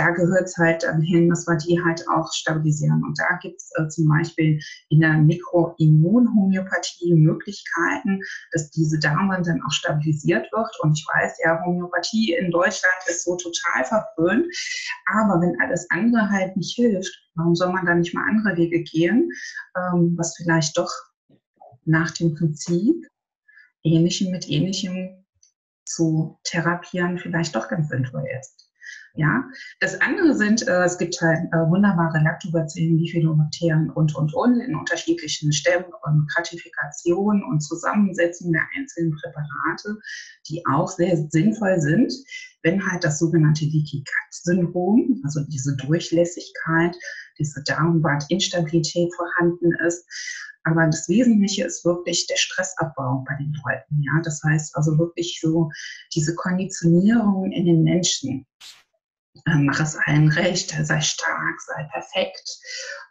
da 0.00 0.10
gehört 0.10 0.44
es 0.44 0.56
halt 0.56 0.84
ähm, 0.84 1.02
hin, 1.02 1.28
dass 1.28 1.46
wir 1.46 1.56
die 1.56 1.82
halt 1.82 2.02
auch 2.08 2.32
stabilisieren. 2.32 3.02
Und 3.04 3.18
da 3.18 3.36
gibt 3.42 3.60
es 3.60 3.70
äh, 3.76 3.88
zum 3.88 4.08
Beispiel 4.08 4.58
in 4.88 5.00
der 5.00 5.14
Mikroimmunhomöopathie 5.18 7.14
Möglichkeiten, 7.14 8.20
dass 8.52 8.70
diese 8.70 8.98
Darmwand 8.98 9.46
dann 9.46 9.62
auch 9.66 9.72
stabilisiert 9.72 10.50
wird. 10.52 10.80
Und 10.80 10.98
ich 10.98 11.06
weiß 11.12 11.38
ja, 11.44 11.62
Homöopathie 11.64 12.34
in 12.34 12.50
Deutschland 12.50 12.94
ist 13.06 13.24
so 13.24 13.36
total 13.36 13.84
verpönt. 13.84 14.46
Aber 15.06 15.40
wenn 15.40 15.60
alles 15.60 15.86
andere 15.90 16.30
halt 16.30 16.56
nicht 16.56 16.74
hilft, 16.74 16.89
warum 17.34 17.54
soll 17.54 17.72
man 17.72 17.86
da 17.86 17.94
nicht 17.94 18.14
mal 18.14 18.28
andere 18.28 18.56
Wege 18.56 18.82
gehen, 18.82 19.30
ähm, 19.76 20.14
was 20.16 20.36
vielleicht 20.36 20.76
doch 20.76 20.92
nach 21.84 22.10
dem 22.12 22.34
Prinzip 22.34 23.06
Ähnlichem 23.82 24.30
mit 24.30 24.48
Ähnlichem 24.48 25.24
zu 25.84 26.38
therapieren 26.44 27.18
vielleicht 27.18 27.54
doch 27.56 27.68
ganz 27.68 27.88
sinnvoll 27.88 28.24
ist. 28.38 28.69
Ja, 29.14 29.44
das 29.80 30.00
andere 30.00 30.36
sind, 30.36 30.66
äh, 30.68 30.84
es 30.84 30.96
gibt 30.96 31.20
halt 31.20 31.40
äh, 31.52 31.56
wunderbare 31.68 32.22
Lactobacillen, 32.22 32.96
Bifidobakterien 32.96 33.90
und, 33.90 34.14
und, 34.14 34.32
und 34.34 34.60
in 34.60 34.76
unterschiedlichen 34.76 35.52
Stämmen 35.52 35.90
und 36.02 36.30
Gratifikationen 36.32 37.42
und 37.42 37.60
Zusammensetzungen 37.60 38.52
der 38.52 38.62
einzelnen 38.76 39.16
Präparate, 39.16 39.98
die 40.48 40.62
auch 40.66 40.88
sehr 40.88 41.16
sinnvoll 41.30 41.80
sind, 41.80 42.12
wenn 42.62 42.84
halt 42.88 43.02
das 43.02 43.18
sogenannte 43.18 43.64
Leaky 43.64 43.98
Gut 43.98 44.30
Syndrom, 44.30 45.20
also 45.24 45.40
diese 45.48 45.76
Durchlässigkeit, 45.76 46.96
diese 47.38 47.62
Darmwandinstabilität 47.64 49.12
vorhanden 49.14 49.72
ist. 49.86 50.06
Aber 50.64 50.86
das 50.86 51.08
Wesentliche 51.08 51.64
ist 51.64 51.84
wirklich 51.84 52.26
der 52.26 52.36
Stressabbau 52.36 53.24
bei 53.26 53.34
den 53.36 53.52
Leuten. 53.64 54.02
Ja, 54.02 54.20
das 54.22 54.42
heißt 54.44 54.76
also 54.76 54.98
wirklich 54.98 55.40
so 55.40 55.70
diese 56.14 56.34
Konditionierung 56.34 57.50
in 57.50 57.64
den 57.64 57.82
Menschen 57.82 58.46
mach 59.46 59.80
es 59.80 59.96
allen 60.06 60.28
recht, 60.30 60.70
sei 60.82 61.00
stark, 61.00 61.60
sei 61.60 61.84
perfekt 61.92 62.58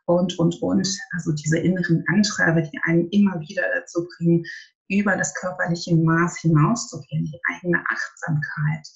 und, 0.05 0.37
und, 0.39 0.61
und. 0.61 0.87
Also 1.13 1.31
diese 1.31 1.59
inneren 1.59 2.03
Antreiber, 2.07 2.61
die 2.61 2.79
einen 2.83 3.07
immer 3.09 3.39
wieder 3.39 3.63
dazu 3.75 4.07
bringen, 4.17 4.43
über 4.89 5.15
das 5.15 5.33
körperliche 5.35 5.95
Maß 5.95 6.39
hinauszugehen, 6.39 7.25
die 7.25 7.39
eigene 7.53 7.83
Achtsamkeit, 7.89 8.87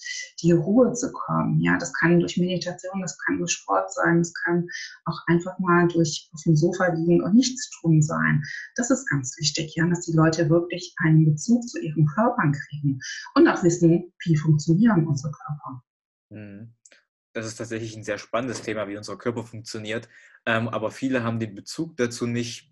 die 0.41 0.51
Ruhe 0.51 0.91
zu 0.93 1.11
kommen. 1.11 1.61
Ja, 1.61 1.77
das 1.77 1.93
kann 1.93 2.19
durch 2.19 2.35
Meditation, 2.37 3.01
das 3.01 3.17
kann 3.19 3.37
durch 3.37 3.51
Sport 3.51 3.93
sein, 3.93 4.17
das 4.17 4.33
kann 4.33 4.67
auch 5.05 5.19
einfach 5.27 5.57
mal 5.59 5.87
durch 5.87 6.29
auf 6.33 6.41
dem 6.45 6.55
Sofa 6.55 6.87
liegen 6.87 7.23
und 7.23 7.35
nichts 7.35 7.69
tun 7.79 8.01
sein. 8.01 8.41
Das 8.75 8.89
ist 8.89 9.07
ganz 9.07 9.37
wichtig, 9.37 9.75
ja, 9.75 9.87
dass 9.87 10.01
die 10.01 10.17
Leute 10.17 10.49
wirklich 10.49 10.95
einen 11.03 11.25
Bezug 11.25 11.61
zu 11.69 11.79
ihren 11.79 12.07
Körpern 12.07 12.53
kriegen 12.53 12.99
und 13.35 13.47
auch 13.47 13.63
wissen, 13.63 14.11
wie 14.25 14.35
funktionieren 14.35 15.07
unsere 15.07 15.31
Körper. 15.31 15.83
Mhm 16.29 16.73
das 17.33 17.45
ist 17.45 17.55
tatsächlich 17.57 17.95
ein 17.95 18.03
sehr 18.03 18.17
spannendes 18.17 18.61
Thema, 18.61 18.87
wie 18.87 18.97
unser 18.97 19.17
Körper 19.17 19.43
funktioniert. 19.43 20.07
Ähm, 20.45 20.67
aber 20.67 20.91
viele 20.91 21.23
haben 21.23 21.39
den 21.39 21.55
Bezug 21.55 21.97
dazu 21.97 22.27
nicht, 22.27 22.71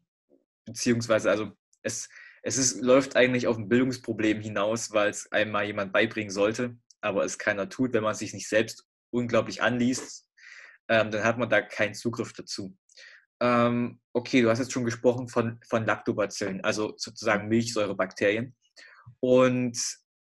beziehungsweise, 0.65 1.29
also 1.29 1.51
es, 1.81 2.09
es 2.43 2.57
ist, 2.57 2.81
läuft 2.81 3.15
eigentlich 3.15 3.47
auf 3.47 3.57
ein 3.57 3.69
Bildungsproblem 3.69 4.41
hinaus, 4.41 4.91
weil 4.91 5.09
es 5.09 5.31
einmal 5.31 5.65
jemand 5.65 5.93
beibringen 5.93 6.31
sollte, 6.31 6.77
aber 7.01 7.25
es 7.25 7.37
keiner 7.37 7.69
tut, 7.69 7.93
wenn 7.93 8.03
man 8.03 8.15
sich 8.15 8.33
nicht 8.33 8.47
selbst 8.47 8.87
unglaublich 9.09 9.61
anliest, 9.61 10.27
ähm, 10.87 11.11
dann 11.11 11.23
hat 11.23 11.37
man 11.37 11.49
da 11.49 11.61
keinen 11.61 11.93
Zugriff 11.93 12.33
dazu. 12.33 12.77
Ähm, 13.41 13.99
okay, 14.13 14.41
du 14.41 14.49
hast 14.49 14.59
jetzt 14.59 14.71
schon 14.71 14.85
gesprochen 14.85 15.27
von, 15.27 15.59
von 15.67 15.85
Lactobacillen, 15.85 16.63
also 16.63 16.93
sozusagen 16.97 17.47
Milchsäurebakterien. 17.47 18.55
Und 19.19 19.77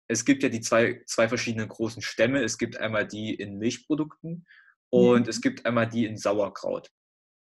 es 0.09 0.25
gibt 0.25 0.43
ja 0.43 0.49
die 0.49 0.61
zwei, 0.61 1.03
zwei 1.07 1.29
verschiedenen 1.29 1.69
großen 1.69 2.03
Stämme. 2.03 2.43
Es 2.43 2.59
gibt 2.59 2.77
einmal 2.77 3.07
die 3.07 3.35
in 3.35 3.59
Milchprodukten 3.59 4.47
und 4.91 5.23
mhm. 5.23 5.29
es 5.29 5.41
gibt 5.41 5.65
einmal 5.67 5.89
die 5.89 6.07
in 6.07 6.17
Sauerkraut. 6.17 6.91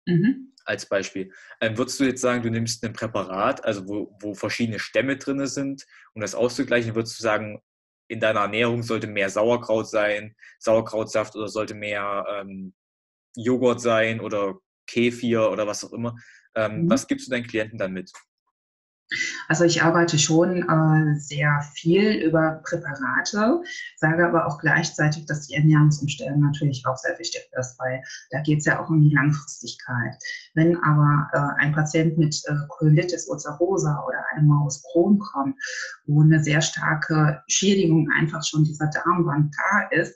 Mhm. 0.07 0.53
Als 0.65 0.87
Beispiel. 0.87 1.31
Ähm, 1.59 1.77
würdest 1.77 1.99
du 1.99 2.03
jetzt 2.03 2.21
sagen, 2.21 2.43
du 2.43 2.49
nimmst 2.49 2.83
ein 2.83 2.93
Präparat, 2.93 3.65
also 3.65 3.87
wo, 3.87 4.15
wo 4.21 4.33
verschiedene 4.35 4.79
Stämme 4.79 5.17
drin 5.17 5.45
sind, 5.47 5.85
um 6.13 6.21
das 6.21 6.35
auszugleichen, 6.35 6.95
würdest 6.95 7.19
du 7.19 7.23
sagen, 7.23 7.61
in 8.07 8.19
deiner 8.19 8.41
Ernährung 8.41 8.83
sollte 8.83 9.07
mehr 9.07 9.29
Sauerkraut 9.29 9.89
sein, 9.89 10.35
Sauerkrautsaft 10.59 11.35
oder 11.35 11.47
sollte 11.47 11.73
mehr 11.73 12.25
ähm, 12.29 12.73
Joghurt 13.35 13.81
sein 13.81 14.19
oder 14.19 14.59
Kefir 14.85 15.49
oder 15.49 15.65
was 15.65 15.83
auch 15.83 15.93
immer. 15.93 16.15
Ähm, 16.55 16.83
mhm. 16.83 16.89
Was 16.89 17.07
gibst 17.07 17.27
du 17.27 17.31
deinen 17.31 17.47
Klienten 17.47 17.77
dann 17.77 17.93
mit? 17.93 18.11
Also 19.47 19.65
ich 19.65 19.83
arbeite 19.83 20.17
schon 20.17 20.63
äh, 20.63 21.19
sehr 21.19 21.61
viel 21.73 22.13
über 22.23 22.61
Präparate, 22.63 23.61
sage 23.97 24.25
aber 24.25 24.47
auch 24.47 24.59
gleichzeitig, 24.59 25.25
dass 25.25 25.47
die 25.47 25.55
Ernährungsumstellung 25.55 26.39
natürlich 26.39 26.85
auch 26.85 26.97
sehr 26.97 27.17
wichtig 27.19 27.49
ist, 27.59 27.77
weil 27.79 28.03
da 28.31 28.41
geht 28.41 28.59
es 28.59 28.65
ja 28.65 28.79
auch 28.79 28.89
um 28.89 29.01
die 29.01 29.13
Langfristigkeit. 29.13 30.15
Wenn 30.53 30.77
aber 30.77 31.29
äh, 31.33 31.61
ein 31.61 31.73
Patient 31.73 32.17
mit 32.17 32.41
äh, 32.45 32.53
Colitis 32.69 33.27
ulcerosa 33.27 34.03
oder 34.07 34.23
einem 34.33 34.47
Maus 34.47 34.83
Crohn 34.91 35.19
kommt, 35.19 35.55
wo 36.05 36.21
eine 36.21 36.41
sehr 36.43 36.61
starke 36.61 37.41
Schädigung 37.47 38.09
einfach 38.17 38.43
schon 38.43 38.63
dieser 38.63 38.87
Darmwand 38.87 39.53
da 39.57 39.87
ist, 39.97 40.15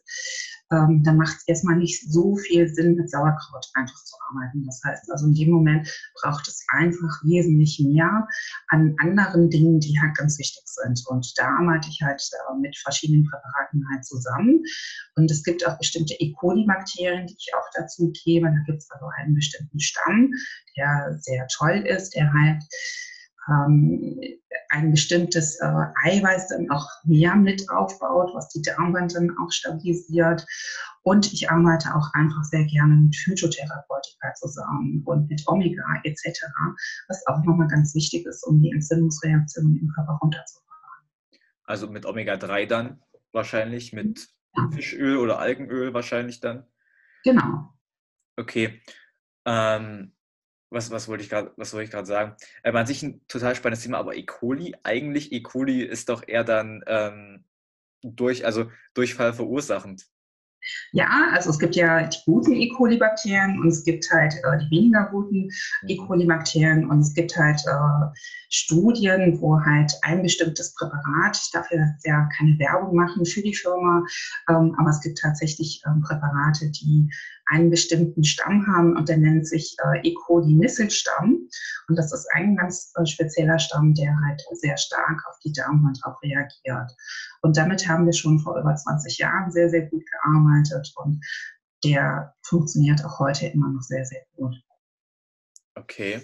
ähm, 0.76 1.04
dann 1.04 1.18
macht 1.18 1.38
es 1.38 1.48
erstmal 1.48 1.78
nicht 1.78 2.02
so 2.12 2.36
viel 2.36 2.68
Sinn, 2.68 2.96
mit 2.96 3.10
Sauerkraut 3.10 3.68
einfach 3.74 4.04
zu 4.04 4.16
arbeiten. 4.30 4.66
Das 4.66 4.82
heißt 4.84 5.12
also 5.12 5.28
in 5.28 5.34
dem 5.34 5.52
Moment 5.52 5.88
braucht 6.22 6.48
es 6.48 6.66
einfach 6.70 7.24
wesentlich 7.24 7.80
mehr 7.86 8.28
an 8.70 8.96
anderen 9.00 9.50
Dingen, 9.50 9.80
die 9.80 10.00
halt 10.00 10.16
ganz 10.18 10.38
wichtig 10.38 10.64
sind. 10.66 11.04
Und 11.08 11.34
da 11.38 11.48
arbeite 11.60 11.90
ich 11.90 12.02
halt 12.02 12.22
äh, 12.22 12.60
mit 12.60 12.78
verschiedenen 12.78 13.24
Präparaten 13.24 13.86
halt 13.92 14.06
zusammen. 14.06 14.64
Und 15.16 15.32
es 15.32 15.44
gibt 15.44 15.66
auch 15.66 15.78
bestimmte 15.78 16.16
E. 16.20 16.34
coli-Bakterien, 16.34 17.28
die 17.28 17.36
ich 17.38 17.52
auch 17.58 17.68
dazu 17.74 18.12
gebe. 18.24 18.48
Da 18.48 18.64
gibt 18.66 18.80
es 18.80 18.92
also 18.92 19.06
einen 19.18 19.36
bestimmten 19.36 19.80
Stamm, 19.80 20.32
der 20.78 21.18
sehr 21.20 21.48
toll 21.48 21.86
ist, 21.88 22.16
der 22.16 22.32
halt 22.34 22.64
ähm, 23.48 24.20
ein 24.76 24.92
bestimmtes 24.92 25.60
äh, 25.62 25.66
Eiweiß 26.04 26.50
dann 26.50 26.70
auch 26.70 26.88
mehr 27.06 27.36
mit 27.36 27.70
aufbaut, 27.70 28.32
was 28.34 28.50
die 28.50 28.62
Darmwand 28.62 29.16
dann 29.16 29.36
auch 29.38 29.52
stabilisiert. 29.52 30.46
Und 31.04 31.32
ich 31.32 31.50
arbeite 31.50 31.96
auch 31.96 32.14
einfach 32.14 32.44
sehr 32.44 32.66
gerne 32.66 32.96
mit 32.96 33.16
Phytotherapeutika 33.16 34.34
zusammen 34.36 35.04
und 35.06 35.30
mit 35.30 35.44
Omega 35.48 35.84
etc., 36.04 36.42
was 37.08 37.26
auch 37.28 37.44
nochmal 37.44 37.68
ganz 37.68 37.96
wichtig 37.96 38.26
ist, 38.26 38.44
um 38.44 38.62
die 38.62 38.72
Entzündungsreaktion 38.72 39.78
im 39.80 39.92
Körper 39.94 40.18
runterzufahren. 40.22 40.66
Also 41.64 41.88
mit 41.88 42.06
Omega-3 42.06 42.66
dann 42.66 43.02
wahrscheinlich, 43.32 43.94
mit 43.94 44.28
ja. 44.56 44.70
Fischöl 44.72 45.18
oder 45.18 45.40
Algenöl 45.40 45.94
wahrscheinlich 45.94 46.40
dann? 46.40 46.66
Genau. 47.24 47.74
Okay. 48.36 48.82
Ähm, 49.46 50.16
was, 50.70 50.92
was 50.92 51.08
wollte 51.08 51.24
ich 51.24 51.30
gerade, 51.30 51.52
was 51.58 51.74
wollte 51.74 51.86
ich 51.86 51.92
gerade 51.92 52.08
sagen? 52.08 52.36
Äh, 52.64 52.72
an 52.72 52.88
sich 52.88 53.04
ein 53.04 53.22
total 53.28 53.56
spannendes 53.56 53.84
Thema, 53.84 53.98
aber 53.98 54.16
E. 54.16 54.26
coli, 54.26 54.76
eigentlich 54.84 55.32
E. 55.32 55.42
coli 55.42 55.82
ist 55.82 56.10
doch 56.10 56.24
eher 56.28 56.44
dann 56.44 56.84
ähm, 56.88 57.46
durch, 58.04 58.46
also 58.46 58.70
Durchfall 58.94 59.34
verursachend. 59.34 60.08
Ja, 60.92 61.30
also 61.32 61.50
es 61.50 61.60
gibt 61.60 61.76
ja 61.76 62.08
die 62.08 62.18
guten 62.26 62.54
E. 62.54 62.70
coli-Bakterien 62.70 63.60
und 63.60 63.68
es 63.68 63.84
gibt 63.84 64.10
halt 64.12 64.34
äh, 64.34 64.58
die 64.58 64.72
weniger 64.72 65.08
guten 65.12 65.50
E. 65.88 66.00
Mhm. 66.00 66.08
coli-Bakterien 66.08 66.90
und 66.90 67.02
es 67.02 67.14
gibt 67.14 67.36
halt 67.38 67.62
äh, 67.68 68.18
Studien, 68.50 69.40
wo 69.42 69.60
halt 69.64 69.92
ein 70.02 70.22
bestimmtes 70.22 70.74
Präparat, 70.74 71.38
ich 71.38 71.52
darf 71.52 71.70
jetzt 71.72 72.06
ja 72.06 72.28
keine 72.38 72.58
Werbung 72.58 72.96
machen 72.96 73.26
für 73.26 73.42
die 73.42 73.54
Firma, 73.54 74.04
ähm, 74.50 74.76
aber 74.78 74.90
es 74.90 75.02
gibt 75.02 75.20
tatsächlich 75.20 75.82
ähm, 75.86 76.02
Präparate, 76.02 76.72
die 76.72 77.10
einen 77.48 77.70
bestimmten 77.70 78.24
Stamm 78.24 78.66
haben 78.68 78.96
und 78.96 79.10
der 79.10 79.18
nennt 79.18 79.48
sich 79.48 79.76
äh, 79.84 80.08
E. 80.08 80.14
coli 80.14 80.54
Nisselstamm. 80.54 81.48
Und 81.88 81.96
das 81.96 82.12
ist 82.12 82.28
ein 82.34 82.56
ganz 82.56 82.92
äh, 82.96 83.06
spezieller 83.06 83.60
Stamm, 83.60 83.94
der 83.94 84.16
halt 84.26 84.42
sehr 84.54 84.78
stark 84.78 85.24
auf 85.30 85.38
die 85.44 85.52
Darmwand 85.52 86.00
auch 86.04 86.22
reagiert. 86.24 86.92
Und 87.42 87.58
damit 87.58 87.88
haben 87.88 88.06
wir 88.06 88.14
schon 88.14 88.40
vor 88.40 88.60
über 88.60 88.76
20 88.76 89.18
Jahren 89.18 89.52
sehr, 89.52 89.70
sehr 89.70 89.84
gut 89.88 90.04
gearbeitet 90.12 90.92
und 90.96 91.24
der 91.84 92.34
funktioniert 92.42 93.06
auch 93.06 93.20
heute 93.20 93.48
immer 93.48 93.70
noch 93.70 93.82
sehr, 93.82 94.06
sehr 94.06 94.22
gut. 94.36 94.56
Okay. 95.76 96.22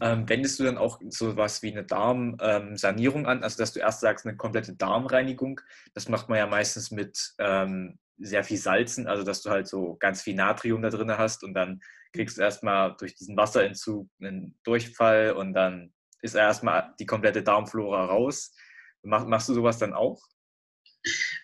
Ähm, 0.00 0.28
wendest 0.28 0.60
du 0.60 0.64
dann 0.64 0.78
auch 0.78 1.00
so 1.08 1.36
was 1.36 1.62
wie 1.62 1.72
eine 1.72 1.84
Darmsanierung 1.84 3.22
ähm, 3.22 3.26
an? 3.26 3.42
Also, 3.42 3.58
dass 3.58 3.72
du 3.72 3.80
erst 3.80 4.00
sagst, 4.00 4.26
eine 4.26 4.36
komplette 4.36 4.74
Darmreinigung. 4.74 5.60
Das 5.94 6.08
macht 6.08 6.28
man 6.28 6.38
ja 6.38 6.46
meistens 6.46 6.90
mit 6.90 7.34
ähm, 7.38 7.98
sehr 8.18 8.44
viel 8.44 8.58
Salzen, 8.58 9.06
also 9.06 9.22
dass 9.24 9.42
du 9.42 9.50
halt 9.50 9.68
so 9.68 9.96
ganz 9.98 10.22
viel 10.22 10.34
Natrium 10.34 10.82
da 10.82 10.90
drin 10.90 11.16
hast 11.16 11.44
und 11.44 11.54
dann 11.54 11.80
kriegst 12.12 12.38
du 12.38 12.42
erstmal 12.42 12.96
durch 12.96 13.14
diesen 13.14 13.36
Wasserentzug 13.36 14.08
einen 14.20 14.58
Durchfall 14.64 15.32
und 15.32 15.52
dann 15.52 15.92
ist 16.22 16.34
erstmal 16.34 16.94
die 16.98 17.06
komplette 17.06 17.42
Darmflora 17.42 18.06
raus. 18.06 18.54
Mach, 19.02 19.26
machst 19.26 19.48
du 19.48 19.54
sowas 19.54 19.78
dann 19.78 19.94
auch? 19.94 20.20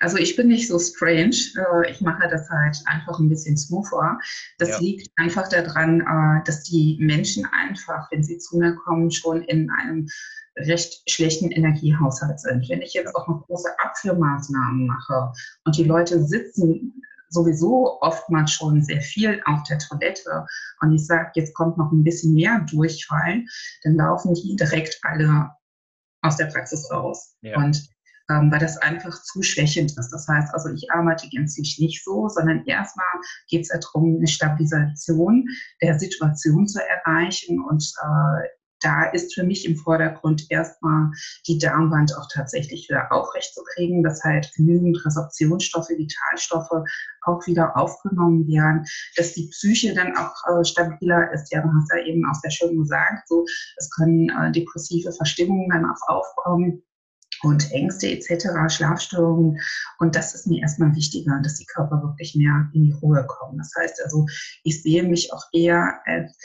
Also 0.01 0.17
ich 0.17 0.37
bin 0.37 0.49
nicht 0.49 0.69
so 0.69 0.79
strange. 0.79 1.37
Äh, 1.57 1.91
ich 1.91 2.01
mache 2.01 2.29
das 2.29 2.49
halt 2.51 2.77
einfach 2.87 3.19
ein 3.19 3.29
bisschen 3.29 3.57
smoother. 3.57 4.19
Das 4.59 4.71
ja. 4.71 4.79
liegt 4.79 5.11
einfach 5.17 5.49
daran, 5.49 6.01
äh, 6.01 6.45
dass 6.45 6.63
die 6.63 6.99
Menschen 7.01 7.47
einfach, 7.47 8.11
wenn 8.11 8.23
sie 8.23 8.39
zu 8.39 8.59
mir 8.59 8.75
kommen, 8.75 9.11
schon 9.11 9.43
in 9.43 9.71
einem 9.71 10.09
recht 10.57 11.03
schlechten 11.11 11.51
Energiehaushalt 11.51 12.41
sind. 12.41 12.69
Wenn 12.69 12.83
ich 12.83 12.95
jetzt 12.95 13.15
auch 13.15 13.27
noch 13.27 13.47
große 13.47 13.69
Abführmaßnahmen 13.83 14.87
mache 14.87 15.33
und 15.65 15.77
die 15.77 15.85
Leute 15.85 16.23
sitzen 16.25 17.03
sowieso 17.29 18.01
oftmals 18.01 18.53
schon 18.53 18.83
sehr 18.83 19.01
viel 19.01 19.43
auf 19.45 19.63
der 19.65 19.79
Toilette 19.79 20.47
und 20.81 20.95
ich 20.95 21.05
sage, 21.05 21.33
jetzt 21.35 21.55
kommt 21.55 21.77
noch 21.77 21.91
ein 21.91 22.05
bisschen 22.05 22.35
mehr 22.35 22.65
Durchfall, 22.71 23.45
dann 23.83 23.97
laufen 23.97 24.35
die 24.35 24.57
direkt 24.57 24.99
alle 25.03 25.51
aus 26.23 26.37
der 26.37 26.47
Praxis 26.47 26.91
raus. 26.91 27.37
Ja. 27.43 27.57
Und 27.57 27.87
ähm, 28.31 28.51
weil 28.51 28.61
das 28.61 28.79
einfach 28.79 29.23
zu 29.23 29.43
schwächend 29.43 29.97
ist. 29.97 30.11
Das 30.11 30.27
heißt 30.29 30.53
also, 30.55 30.71
ich 30.71 30.91
arbeite 30.91 31.29
gänzlich 31.29 31.79
nicht 31.79 32.05
so, 32.05 32.29
sondern 32.29 32.65
erstmal 32.67 33.07
geht 33.49 33.63
es 33.63 33.69
darum, 33.69 34.17
eine 34.17 34.27
Stabilisation 34.27 35.47
der 35.83 35.99
Situation 35.99 36.67
zu 36.67 36.81
erreichen 36.81 37.61
und 37.61 37.85
äh, 38.03 38.49
da 38.85 39.05
ist 39.05 39.35
für 39.35 39.45
mich 39.45 39.65
im 39.65 39.77
Vordergrund 39.77 40.45
erstmal 40.51 41.11
die 41.47 41.59
Darmwand 41.59 42.17
auch 42.19 42.29
tatsächlich 42.33 42.87
wieder 42.89 43.11
aufrecht 43.11 43.55
zu 43.55 43.63
kriegen, 43.75 44.03
dass 44.03 44.23
halt 44.23 44.53
genügend 44.55 45.03
Resorptionsstoffe, 45.07 45.89
Vitalstoffe 45.89 46.85
auch 47.23 47.47
wieder 47.47 47.77
aufgenommen 47.79 48.47
werden, 48.47 48.85
dass 49.17 49.33
die 49.33 49.49
Psyche 49.49 49.95
dann 49.95 50.15
auch 50.17 50.35
äh, 50.49 50.65
stabiler 50.65 51.33
ist. 51.33 51.51
Ja, 51.51 51.63
du 51.63 51.69
hast 51.69 51.91
ja 51.97 52.05
eben 52.05 52.27
auch 52.27 52.35
sehr 52.35 52.51
schön 52.51 52.79
gesagt, 52.79 53.27
so 53.27 53.47
es 53.77 53.91
können 53.91 54.29
äh, 54.29 54.53
depressive 54.53 55.13
Verstimmungen 55.13 55.71
dann 55.71 55.87
auch 55.87 56.09
aufkommen 56.09 56.83
und 57.45 57.71
Ängste 57.73 58.09
etc., 58.09 58.47
Schlafstörungen. 58.69 59.61
Und 59.99 60.17
das 60.17 60.35
ist 60.35 60.47
mir 60.47 60.63
erstmal 60.63 60.95
wichtiger, 60.95 61.41
dass 61.43 61.57
die 61.57 61.67
Körper 61.67 62.03
wirklich 62.03 62.35
mehr 62.35 62.71
in 62.73 62.85
die 62.85 62.93
Ruhe 62.93 63.25
kommen. 63.27 63.59
Das 63.59 63.73
heißt 63.79 64.03
also, 64.03 64.27
ich 64.63 64.83
sehe 64.83 65.03
mich 65.03 65.33
auch 65.33 65.45
eher 65.53 66.01
als 66.07 66.37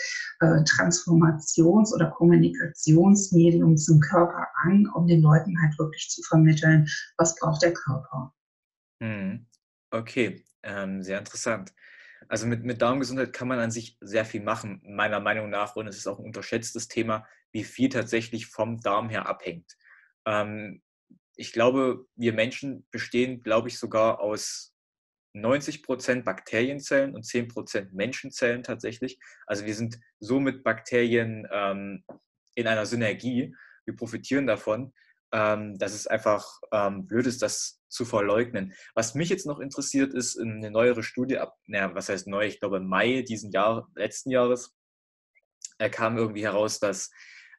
äh, 0.42 0.64
Transformations- 0.64 1.94
oder 1.94 2.12
Kommunikationsmedium 2.12 3.78
zum 3.78 4.00
Körper 4.00 4.48
an, 4.64 4.88
um 4.94 5.08
den 5.08 5.22
Leuten 5.22 5.60
halt 5.62 5.78
wirklich 5.80 6.10
zu 6.10 6.22
vermitteln, 6.24 6.88
was 7.18 7.36
braucht 7.36 7.62
der 7.62 7.74
Körper. 7.74 8.34
Hm. 9.02 9.46
Okay, 9.92 10.46
ähm, 10.64 11.02
sehr 11.02 11.20
interessant. 11.20 11.74
Also 12.28 12.46
mit, 12.46 12.64
mit 12.64 12.82
Darmgesundheit 12.82 13.34
kann 13.34 13.48
man 13.48 13.60
an 13.60 13.72
sich 13.72 13.98
sehr 14.02 14.26
viel 14.26 14.42
machen, 14.42 14.82
meiner 14.84 15.20
Meinung 15.20 15.50
nach. 15.50 15.76
Und 15.76 15.88
es 15.88 15.98
ist 15.98 16.08
auch 16.08 16.20
ein 16.20 16.26
unterschätztes 16.26 16.88
Thema, 16.88 17.26
wie 17.52 17.64
viel 17.64 17.90
tatsächlich 17.90 18.46
vom 18.46 18.80
Darm 18.82 19.10
her 19.10 19.28
abhängt. 19.28 19.78
Ähm, 20.26 20.82
ich 21.40 21.54
glaube, 21.54 22.06
wir 22.18 22.34
Menschen 22.34 22.86
bestehen, 22.92 23.42
glaube 23.42 23.70
ich, 23.70 23.80
sogar 23.80 24.20
aus 24.20 24.74
90 25.34 25.84
Prozent 25.84 26.26
Bakterienzellen 26.26 27.16
und 27.16 27.24
10 27.24 27.48
Prozent 27.48 27.94
Menschenzellen 27.94 28.62
tatsächlich. 28.62 29.18
Also 29.48 29.66
wir 29.66 29.74
sind 29.74 29.98
so 30.20 30.42
mit 30.42 30.66
Bakterien 30.66 31.48
ähm, 31.50 32.04
in 32.56 32.68
einer 32.68 32.86
Synergie. 32.86 33.56
Wir 33.86 33.96
profitieren 33.96 34.48
davon. 34.48 34.94
Ähm, 35.32 35.78
dass 35.78 35.94
es 35.94 36.08
einfach 36.08 36.60
ähm, 36.72 37.06
blöd 37.06 37.28
ist, 37.28 37.44
das 37.44 37.80
zu 37.88 38.04
verleugnen. 38.04 38.74
Was 38.96 39.14
mich 39.14 39.30
jetzt 39.30 39.46
noch 39.46 39.60
interessiert, 39.60 40.12
ist 40.16 40.40
eine 40.40 40.72
neuere 40.72 41.04
Studie 41.04 41.38
ab, 41.38 41.56
naja, 41.68 41.94
was 41.94 42.10
heißt 42.10 42.26
neu? 42.26 42.48
Ich 42.48 42.60
glaube, 42.60 42.78
im 42.78 42.88
Mai 42.88 43.22
diesen 43.22 43.52
Jahr, 43.52 43.88
letzten 43.94 44.32
Jahres, 44.32 44.76
äh, 45.78 45.88
kam 45.92 46.18
irgendwie 46.18 46.42
heraus, 46.42 46.80
dass 46.80 47.12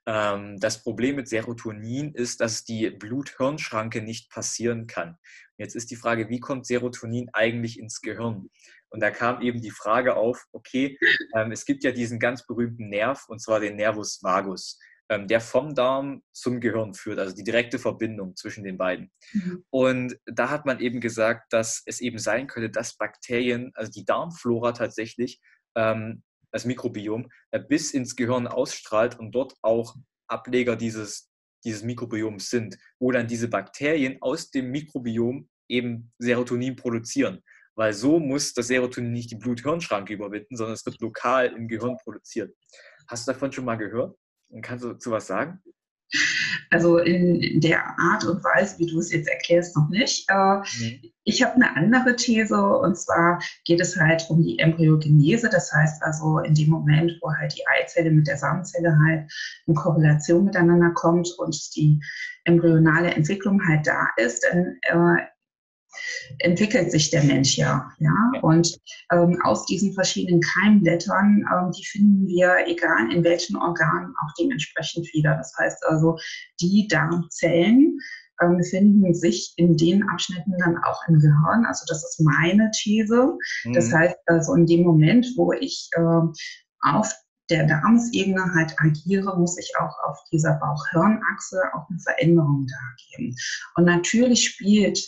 das 0.07 0.83
Problem 0.83 1.17
mit 1.17 1.29
Serotonin 1.29 2.15
ist, 2.15 2.41
dass 2.41 2.65
die 2.65 2.91
Blut-Hirn-Schranke 2.91 4.03
nicht 4.03 4.31
passieren 4.31 4.87
kann. 4.87 5.17
Jetzt 5.57 5.77
ist 5.77 5.91
die 5.91 5.97
Frage, 5.97 6.29
wie 6.31 6.41
kommt 6.41 6.67
Serotonin 6.67 7.29
eigentlich 7.33 7.79
ins 7.79 8.01
Gehirn? 8.01 8.49
Und 8.91 9.01
da 9.01 9.11
kam 9.11 9.41
eben 9.41 9.61
die 9.61 9.71
Frage 9.71 10.17
auf, 10.17 10.47
okay, 10.53 10.99
ähm, 11.37 11.53
es 11.53 11.65
gibt 11.65 11.85
ja 11.85 11.93
diesen 11.93 12.19
ganz 12.19 12.47
berühmten 12.47 12.89
Nerv, 12.89 13.27
und 13.29 13.41
zwar 13.41 13.61
den 13.61 13.77
Nervus 13.77 14.23
vagus, 14.23 14.79
ähm, 15.09 15.29
der 15.29 15.41
vom 15.41 15.75
Darm 15.75 16.23
zum 16.33 16.61
Gehirn 16.61 16.95
führt, 16.95 17.19
also 17.19 17.35
die 17.35 17.45
direkte 17.45 17.79
Verbindung 17.79 18.37
zwischen 18.37 18.65
den 18.65 18.79
beiden. 18.79 19.13
Mhm. 19.33 19.65
Und 19.71 20.19
da 20.27 20.51
hat 20.51 20.67
man 20.67 20.81
eben 20.81 21.01
gesagt, 21.01 21.53
dass 21.53 21.83
es 21.87 22.01
eben 22.01 22.19
sein 22.19 22.47
könnte, 22.47 22.71
dass 22.71 22.97
Bakterien, 22.97 23.71
also 23.75 23.93
die 23.93 24.05
Darmflora 24.05 24.73
tatsächlich, 24.73 25.41
ähm, 25.77 26.23
das 26.53 26.65
Mikrobiom, 26.65 27.31
äh, 27.51 27.61
bis 27.61 27.93
ins 27.93 28.17
Gehirn 28.17 28.47
ausstrahlt 28.47 29.19
und 29.19 29.33
dort 29.33 29.55
auch 29.63 29.97
Ableger 30.29 30.77
dieses, 30.77 31.31
dieses 31.65 31.83
Mikrobioms 31.83 32.51
sind, 32.51 32.79
wo 32.99 33.11
dann 33.11 33.27
diese 33.27 33.49
Bakterien 33.49 34.19
aus 34.21 34.51
dem 34.51 34.71
Mikrobiom 34.71 35.49
eben 35.69 36.13
Serotonin 36.19 36.77
produzieren. 36.77 37.43
Weil 37.77 37.93
so 37.93 38.19
muss 38.19 38.53
das 38.53 38.67
Serotonin 38.67 39.13
nicht 39.13 39.31
die 39.31 39.37
Blut-Hirn-Schranke 39.37 40.15
überwinden, 40.15 40.57
sondern 40.57 40.75
es 40.75 40.85
wird 40.85 41.01
lokal 41.01 41.47
im 41.47 41.69
Gehirn 41.69 41.97
produziert. 42.03 42.55
Hast 43.09 43.27
du 43.27 43.33
davon 43.33 43.53
schon 43.53 43.65
mal 43.65 43.77
gehört? 43.77 44.17
Und 44.49 44.63
kannst 44.63 44.85
du 44.85 44.93
dazu 44.93 45.13
was 45.13 45.27
sagen? 45.27 45.63
Also 46.70 46.99
in 46.99 47.61
der 47.61 47.99
Art 47.99 48.25
und 48.25 48.42
Weise, 48.44 48.79
wie 48.79 48.87
du 48.87 48.99
es 48.99 49.12
jetzt 49.12 49.29
erklärst, 49.29 49.77
noch 49.77 49.88
nicht. 49.88 50.29
Äh, 50.29 50.59
mhm. 50.59 51.01
Ich 51.25 51.42
habe 51.42 51.55
eine 51.55 51.77
andere 51.77 52.16
These 52.16 52.57
und 52.57 52.96
zwar 52.96 53.40
geht 53.64 53.81
es 53.81 53.96
halt 53.96 54.25
um 54.29 54.42
die 54.42 54.59
Embryogenese. 54.59 55.49
Das 55.49 55.73
heißt 55.73 56.03
also 56.03 56.38
in 56.38 56.55
dem 56.55 56.70
Moment, 56.70 57.12
wo 57.20 57.33
halt 57.33 57.57
die 57.57 57.66
Eizelle 57.66 58.11
mit 58.11 58.27
der 58.27 58.37
Samenzelle 58.37 58.96
halt 59.07 59.31
in 59.66 59.75
Korrelation 59.75 60.44
miteinander 60.44 60.90
kommt 60.90 61.29
und 61.38 61.77
die 61.77 62.01
embryonale 62.44 63.11
Entwicklung 63.14 63.61
halt 63.66 63.87
da 63.87 64.09
ist, 64.16 64.44
dann 64.44 64.79
äh, 64.83 65.23
entwickelt 66.38 66.90
sich 66.90 67.11
der 67.11 67.24
Mensch 67.24 67.57
ja. 67.57 67.90
ja? 67.98 68.33
Und 68.42 68.79
ähm, 69.12 69.38
aus 69.42 69.66
diesen 69.66 69.92
verschiedenen 69.92 70.40
Keimblättern, 70.40 71.44
ähm, 71.53 71.72
die 71.72 71.85
finden 71.85 72.26
wir, 72.26 72.57
egal 72.66 73.12
in 73.12 73.24
welchen 73.24 73.57
Organen, 73.57 74.14
auch 74.22 74.35
dementsprechend 74.38 75.07
wieder. 75.12 75.37
Das 75.37 75.53
heißt 75.59 75.85
also, 75.87 76.16
die 76.61 76.87
Darmzellen 76.88 77.98
ähm, 78.40 78.57
befinden 78.57 79.14
sich 79.14 79.53
in 79.57 79.76
den 79.76 80.09
Abschnitten 80.09 80.55
dann 80.59 80.79
auch 80.79 81.00
im 81.09 81.18
Gehirn. 81.18 81.64
Also 81.66 81.85
das 81.88 82.05
ist 82.05 82.20
meine 82.20 82.70
These. 82.72 83.37
Mhm. 83.64 83.72
Das 83.72 83.92
heißt 83.92 84.16
also, 84.26 84.55
in 84.55 84.66
dem 84.66 84.83
Moment, 84.83 85.26
wo 85.37 85.53
ich 85.53 85.88
äh, 85.92 86.20
auf 86.83 87.12
der 87.50 87.66
Darmsebene 87.66 88.55
halt 88.55 88.74
agiere, 88.79 89.37
muss 89.38 89.59
ich 89.59 89.72
auch 89.79 89.94
auf 90.09 90.18
dieser 90.33 90.55
Bauch-Hirn-Achse 90.55 91.61
auch 91.74 91.88
eine 91.90 91.98
Veränderung 91.98 92.66
da 92.68 92.79
geben. 93.11 93.35
Und 93.74 93.85
natürlich 93.85 94.44
spielt 94.44 95.00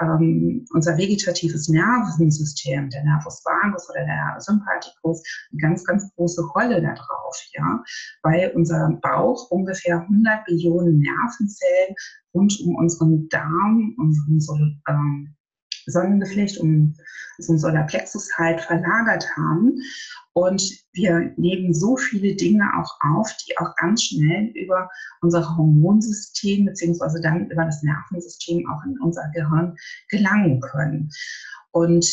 ähm, 0.00 0.64
unser 0.72 0.96
vegetatives 0.96 1.68
Nervensystem, 1.68 2.90
der 2.90 3.04
Nervus 3.04 3.42
vagus 3.44 3.88
oder 3.90 4.04
der 4.04 4.36
Sympathikus, 4.40 5.22
eine 5.52 5.60
ganz, 5.60 5.84
ganz 5.84 6.12
große 6.14 6.42
Rolle 6.54 6.80
darauf, 6.82 7.36
ja, 7.52 7.82
weil 8.22 8.52
unser 8.54 8.90
Bauch 9.02 9.50
ungefähr 9.50 10.00
100 10.00 10.44
Billionen 10.44 10.98
Nervenzellen 10.98 11.94
rund 12.34 12.60
um 12.64 12.76
unseren 12.76 13.28
Darm, 13.28 13.94
unseren 13.98 14.82
ähm, 14.88 15.34
Sonnengeflecht, 15.86 16.58
um 16.58 16.94
unseren 17.38 17.58
Solarplexus 17.58 18.30
halt 18.36 18.60
verlagert 18.60 19.26
haben. 19.36 19.80
Und 20.32 20.62
wir 20.92 21.32
nehmen 21.36 21.72
so 21.72 21.96
viele 21.96 22.34
Dinge 22.34 22.68
auch 22.76 22.98
auf, 23.00 23.30
die 23.46 23.56
auch 23.58 23.74
ganz 23.76 24.02
schnell 24.02 24.46
über 24.54 24.90
unser 25.20 25.56
Hormonsystem 25.56 26.66
beziehungsweise 26.66 27.20
dann 27.20 27.48
über 27.50 27.64
das 27.64 27.82
Nervensystem 27.82 28.68
auch 28.68 28.84
in 28.84 28.98
unser 29.00 29.30
Gehirn 29.32 29.76
gelangen 30.08 30.60
können. 30.60 31.10
Und 31.70 32.06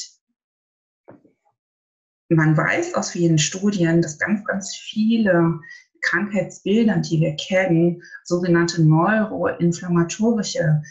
man 2.29 2.55
weiß 2.55 2.95
aus 2.95 3.12
vielen 3.12 3.38
Studien, 3.38 4.01
dass 4.01 4.19
ganz, 4.19 4.45
ganz 4.45 4.75
viele 4.75 5.60
Krankheitsbilder, 6.01 6.97
die 6.97 7.19
wir 7.19 7.36
kennen, 7.36 8.01
sogenannte 8.23 8.84
neuroinflammatorische 8.84 10.81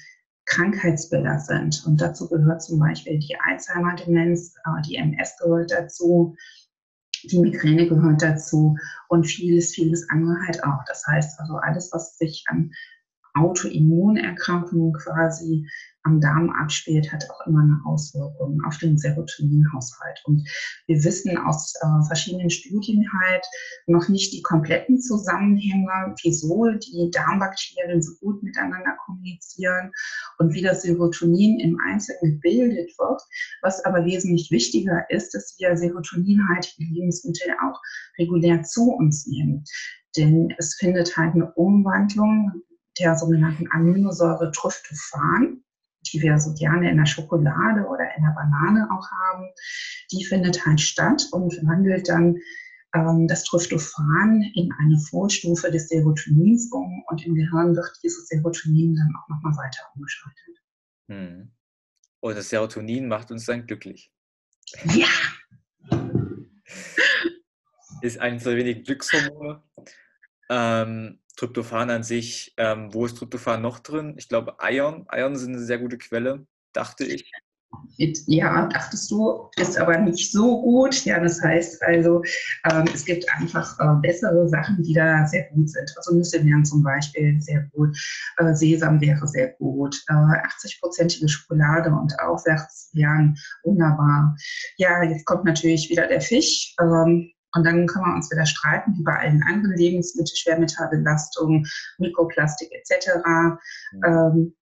Krankheitsbilder 0.51 1.39
sind. 1.39 1.85
Und 1.87 2.01
dazu 2.01 2.29
gehört 2.29 2.63
zum 2.63 2.79
Beispiel 2.79 3.19
die 3.19 3.37
Alzheimer-Demenz, 3.39 4.55
äh, 4.65 4.83
die 4.87 4.97
MS 4.97 5.37
gehört 5.39 5.71
dazu, 5.71 6.37
die 7.25 7.39
Migräne 7.39 7.87
gehört 7.87 8.23
dazu 8.23 8.77
und 9.09 9.25
vieles, 9.25 9.75
vieles 9.75 10.09
andere 10.11 10.37
halt 10.47 10.65
auch. 10.65 10.85
Das 10.87 11.07
heißt 11.07 11.39
also 11.39 11.57
alles, 11.57 11.91
was 11.93 12.17
sich 12.17 12.45
an 12.49 12.73
Autoimmunerkrankungen 13.35 14.93
quasi 14.93 15.67
am 16.03 16.21
Darm 16.21 16.51
abspielt, 16.51 17.13
hat 17.13 17.29
auch 17.31 17.47
immer 17.47 17.61
eine 17.61 17.81
Auswirkung 17.85 18.63
auf 18.67 18.79
den 18.79 18.97
Serotoninhaushalt. 18.97 20.23
Und 20.25 20.49
wir 20.87 21.05
wissen 21.05 21.37
aus 21.37 21.75
äh, 21.81 22.07
verschiedenen 22.07 22.51
Studien 22.51 23.07
halt 23.21 23.45
noch 23.87 24.09
nicht 24.09 24.33
die 24.33 24.43
kompletten 24.43 25.01
Zusammenhänge, 25.01 26.15
wieso 26.23 26.67
die 26.71 27.11
Darmbakterien 27.13 28.03
so 28.03 28.15
gut 28.21 28.43
miteinander 28.43 28.97
kommunizieren 29.05 29.93
und 30.39 30.55
wie 30.55 30.63
das 30.63 30.83
Serotonin 30.83 31.61
im 31.61 31.79
Einzelnen 31.87 32.41
gebildet 32.41 32.93
wird. 32.99 33.21
Was 33.63 33.85
aber 33.85 34.05
wesentlich 34.05 34.51
wichtiger 34.51 35.05
ist, 35.11 35.35
dass 35.35 35.55
wir 35.59 35.77
serotoninhaltige 35.77 36.85
Lebensmittel 36.85 37.55
auch 37.63 37.79
regulär 38.19 38.63
zu 38.63 38.91
uns 38.91 39.27
nehmen. 39.27 39.65
Denn 40.17 40.53
es 40.59 40.75
findet 40.75 41.17
halt 41.17 41.35
eine 41.35 41.53
Umwandlung 41.53 42.63
der 43.01 43.17
sogenannten 43.17 43.67
Aminosäure 43.73 44.53
Tryptophan, 44.53 45.63
die 46.13 46.23
wir 46.23 46.39
so 46.39 46.55
gerne 46.55 46.91
in 46.91 46.97
der 46.97 47.07
Schokolade 47.07 47.87
oder 47.87 48.15
in 48.17 48.23
der 48.23 48.35
Banane 48.35 48.89
auch 48.91 49.07
haben, 49.11 49.49
die 50.13 50.25
findet 50.25 50.65
halt 50.65 50.81
statt 50.81 51.27
und 51.33 51.55
wandelt 51.67 52.09
dann 52.09 52.37
ähm, 52.95 53.27
das 53.29 53.45
Tryptophan 53.45 54.43
in 54.55 54.73
eine 54.79 54.99
Vorstufe 54.99 55.71
des 55.71 55.89
Serotonins 55.89 56.71
um 56.73 57.03
und 57.09 57.25
im 57.25 57.35
Gehirn 57.35 57.77
wird 57.77 57.99
dieses 58.03 58.29
Serotonin 58.29 58.97
dann 58.97 59.13
auch 59.17 59.29
nochmal 59.29 59.57
weiter 59.57 59.83
umgeschaltet. 59.95 60.63
Hm. 61.09 61.53
Und 62.21 62.37
das 62.37 62.49
Serotonin 62.49 63.09
macht 63.09 63.31
uns 63.31 63.47
dann 63.47 63.67
glücklich. 63.67 64.13
Ja! 64.85 65.09
Ist 68.03 68.19
eines 68.19 68.45
der 68.45 68.57
wenigen 68.57 68.83
Glückshormone. 68.83 69.63
Ähm, 70.49 71.21
Tryptophan 71.37 71.91
an 71.91 72.03
sich, 72.03 72.55
ähm, 72.57 72.93
wo 72.93 73.07
ist 73.07 73.19
Tryptophan 73.19 73.63
noch 73.63 73.79
drin? 73.79 74.15
Ich 74.19 74.29
glaube, 74.29 74.57
Ion. 74.63 75.07
Ion 75.13 75.37
sind 75.37 75.55
eine 75.55 75.65
sehr 75.65 75.79
gute 75.79 75.99
Quelle, 75.99 76.47
dachte 76.73 77.05
ich. 77.05 77.31
Ja, 78.27 78.67
dachtest 78.67 79.11
du, 79.11 79.49
ist 79.57 79.79
aber 79.79 79.99
nicht 79.99 80.33
so 80.33 80.61
gut. 80.63 81.05
Ja, 81.05 81.21
das 81.21 81.41
heißt 81.43 81.83
also, 81.83 82.23
ähm, 82.71 82.85
es 82.93 83.05
gibt 83.05 83.25
einfach 83.35 83.79
äh, 83.79 84.01
bessere 84.01 84.49
Sachen, 84.49 84.83
die 84.83 84.95
da 84.95 85.27
sehr 85.27 85.49
gut 85.51 85.69
sind. 85.69 85.93
Also 85.97 86.15
Nüsse 86.15 86.45
wären 86.45 86.65
zum 86.65 86.83
Beispiel 86.83 87.41
sehr 87.41 87.69
gut, 87.73 87.97
äh, 88.39 88.55
Sesam 88.55 89.01
wäre 89.01 89.27
sehr 89.29 89.51
gut, 89.59 90.03
äh, 90.09 90.13
80-prozentige 90.13 91.29
Schokolade 91.29 91.91
und 91.91 92.13
aufwärts 92.21 92.91
wären 92.95 93.37
wunderbar. 93.65 94.37
Ja, 94.77 95.03
jetzt 95.03 95.25
kommt 95.27 95.45
natürlich 95.45 95.91
wieder 95.91 96.07
der 96.07 96.21
Fisch. 96.21 96.75
Ähm, 96.81 97.31
und 97.55 97.65
dann 97.65 97.87
können 97.87 98.05
wir 98.05 98.15
uns 98.15 98.31
wieder 98.31 98.47
streiten 98.47 98.95
wie 98.97 99.03
bei 99.03 99.19
allen 99.19 99.43
anderen 99.43 99.77
Lebensmitteln, 99.77 100.37
Schwermetallbelastung, 100.37 101.67
Mikroplastik 101.99 102.71
etc. 102.73 103.09
Mhm. 103.93 104.05
Ähm, 104.05 104.57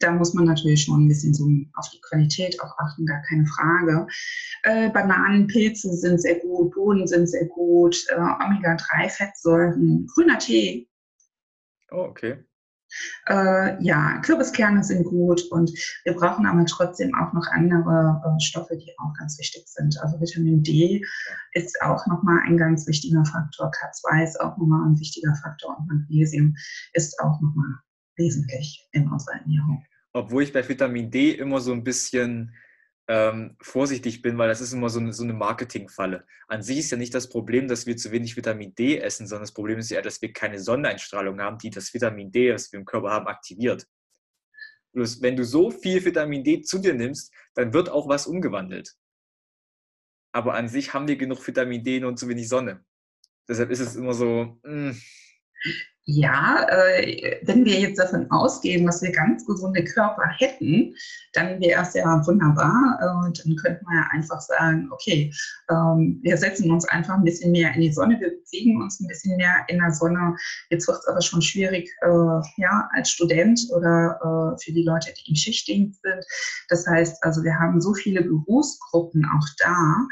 da 0.00 0.10
muss 0.12 0.34
man 0.34 0.44
natürlich 0.44 0.82
schon 0.82 1.04
ein 1.04 1.08
bisschen 1.08 1.32
so 1.32 1.44
auf 1.74 1.88
die 1.90 2.00
Qualität 2.00 2.60
auch 2.60 2.76
achten, 2.78 3.06
gar 3.06 3.22
keine 3.22 3.46
Frage. 3.46 4.06
Äh, 4.64 4.90
Bananen, 4.90 5.46
Pilze 5.46 5.92
sind 5.94 6.20
sehr 6.20 6.40
gut, 6.40 6.74
Bohnen 6.74 7.06
sind 7.06 7.28
sehr 7.28 7.46
gut, 7.46 7.96
äh, 8.08 8.14
Omega-3-Fettsäuren, 8.16 10.06
grüner 10.14 10.38
Tee. 10.38 10.88
Oh, 11.90 12.06
okay. 12.08 12.44
Äh, 13.26 13.82
ja, 13.82 14.18
Kürbiskerne 14.20 14.82
sind 14.82 15.04
gut 15.04 15.42
und 15.50 15.70
wir 16.04 16.14
brauchen 16.14 16.46
aber 16.46 16.64
trotzdem 16.66 17.14
auch 17.14 17.32
noch 17.32 17.46
andere 17.52 18.22
äh, 18.24 18.40
Stoffe, 18.40 18.76
die 18.76 18.92
auch 18.98 19.12
ganz 19.18 19.38
wichtig 19.38 19.64
sind. 19.66 19.98
Also 20.00 20.20
Vitamin 20.20 20.62
D 20.62 21.04
ist 21.52 21.80
auch 21.82 22.06
nochmal 22.06 22.40
ein 22.46 22.56
ganz 22.56 22.86
wichtiger 22.86 23.24
Faktor. 23.24 23.70
K2 23.70 24.24
ist 24.24 24.40
auch 24.40 24.56
nochmal 24.56 24.88
ein 24.88 24.98
wichtiger 24.98 25.34
Faktor 25.42 25.76
und 25.78 25.88
Magnesium 25.88 26.54
ist 26.92 27.18
auch 27.20 27.40
nochmal 27.40 27.78
wesentlich 28.16 28.88
in 28.92 29.10
unserer 29.10 29.40
Ernährung. 29.40 29.84
Obwohl 30.12 30.44
ich 30.44 30.52
bei 30.52 30.66
Vitamin 30.66 31.10
D 31.10 31.32
immer 31.32 31.60
so 31.60 31.72
ein 31.72 31.82
bisschen 31.82 32.54
ähm, 33.06 33.56
vorsichtig 33.60 34.22
bin, 34.22 34.38
weil 34.38 34.48
das 34.48 34.60
ist 34.60 34.72
immer 34.72 34.88
so 34.88 34.98
eine, 34.98 35.12
so 35.12 35.24
eine 35.24 35.34
Marketingfalle. 35.34 36.26
An 36.48 36.62
sich 36.62 36.78
ist 36.78 36.90
ja 36.90 36.96
nicht 36.96 37.14
das 37.14 37.28
Problem, 37.28 37.68
dass 37.68 37.86
wir 37.86 37.96
zu 37.96 38.10
wenig 38.12 38.36
Vitamin 38.36 38.74
D 38.74 38.98
essen, 38.98 39.26
sondern 39.26 39.42
das 39.42 39.52
Problem 39.52 39.78
ist 39.78 39.90
ja, 39.90 40.00
dass 40.00 40.22
wir 40.22 40.32
keine 40.32 40.58
Sonneneinstrahlung 40.58 41.40
haben, 41.40 41.58
die 41.58 41.70
das 41.70 41.92
Vitamin 41.92 42.30
D, 42.32 42.48
das 42.48 42.72
wir 42.72 42.78
im 42.78 42.86
Körper 42.86 43.10
haben, 43.10 43.26
aktiviert. 43.26 43.86
Bloß 44.92 45.20
wenn 45.22 45.36
du 45.36 45.44
so 45.44 45.70
viel 45.70 46.04
Vitamin 46.04 46.44
D 46.44 46.62
zu 46.62 46.78
dir 46.78 46.94
nimmst, 46.94 47.32
dann 47.54 47.72
wird 47.74 47.90
auch 47.90 48.08
was 48.08 48.26
umgewandelt. 48.26 48.94
Aber 50.32 50.54
an 50.54 50.68
sich 50.68 50.94
haben 50.94 51.06
wir 51.06 51.16
genug 51.16 51.46
Vitamin 51.46 51.84
D 51.84 52.02
und 52.02 52.18
zu 52.18 52.28
wenig 52.28 52.48
Sonne. 52.48 52.84
Deshalb 53.48 53.70
ist 53.70 53.80
es 53.80 53.96
immer 53.96 54.14
so, 54.14 54.58
mh, 54.62 54.90
hm, 54.90 55.02
ja, 56.06 56.66
äh, 56.68 57.40
wenn 57.44 57.64
wir 57.64 57.80
jetzt 57.80 57.98
davon 57.98 58.30
ausgehen, 58.30 58.84
dass 58.84 59.00
wir 59.00 59.10
ganz 59.10 59.46
gesunde 59.46 59.82
Körper 59.84 60.24
hätten, 60.36 60.94
dann 61.32 61.60
wäre 61.60 61.80
es 61.82 61.94
ja 61.94 62.04
wunderbar. 62.26 62.98
Äh, 63.00 63.26
und 63.26 63.42
dann 63.42 63.56
könnte 63.56 63.82
man 63.84 63.96
ja 63.96 64.08
einfach 64.10 64.40
sagen, 64.40 64.88
okay, 64.92 65.32
ähm, 65.70 66.20
wir 66.22 66.36
setzen 66.36 66.70
uns 66.70 66.86
einfach 66.86 67.14
ein 67.14 67.24
bisschen 67.24 67.52
mehr 67.52 67.74
in 67.74 67.80
die 67.80 67.92
Sonne, 67.92 68.20
wir 68.20 68.30
bewegen 68.30 68.82
uns 68.82 69.00
ein 69.00 69.06
bisschen 69.06 69.36
mehr 69.38 69.64
in 69.68 69.78
der 69.78 69.92
Sonne. 69.92 70.36
Jetzt 70.68 70.86
wird 70.88 70.98
es 70.98 71.08
aber 71.08 71.22
schon 71.22 71.40
schwierig, 71.40 71.90
äh, 72.02 72.40
ja, 72.58 72.88
als 72.94 73.08
Student 73.08 73.60
oder 73.74 74.18
äh, 74.20 74.62
für 74.62 74.72
die 74.72 74.84
Leute, 74.84 75.10
die 75.14 75.30
im 75.30 75.36
Schichtdienst 75.36 76.02
sind. 76.02 76.24
Das 76.68 76.86
heißt, 76.86 77.24
also 77.24 77.42
wir 77.42 77.58
haben 77.58 77.80
so 77.80 77.94
viele 77.94 78.22
Berufsgruppen 78.22 79.24
auch 79.24 79.46
da, 79.58 80.06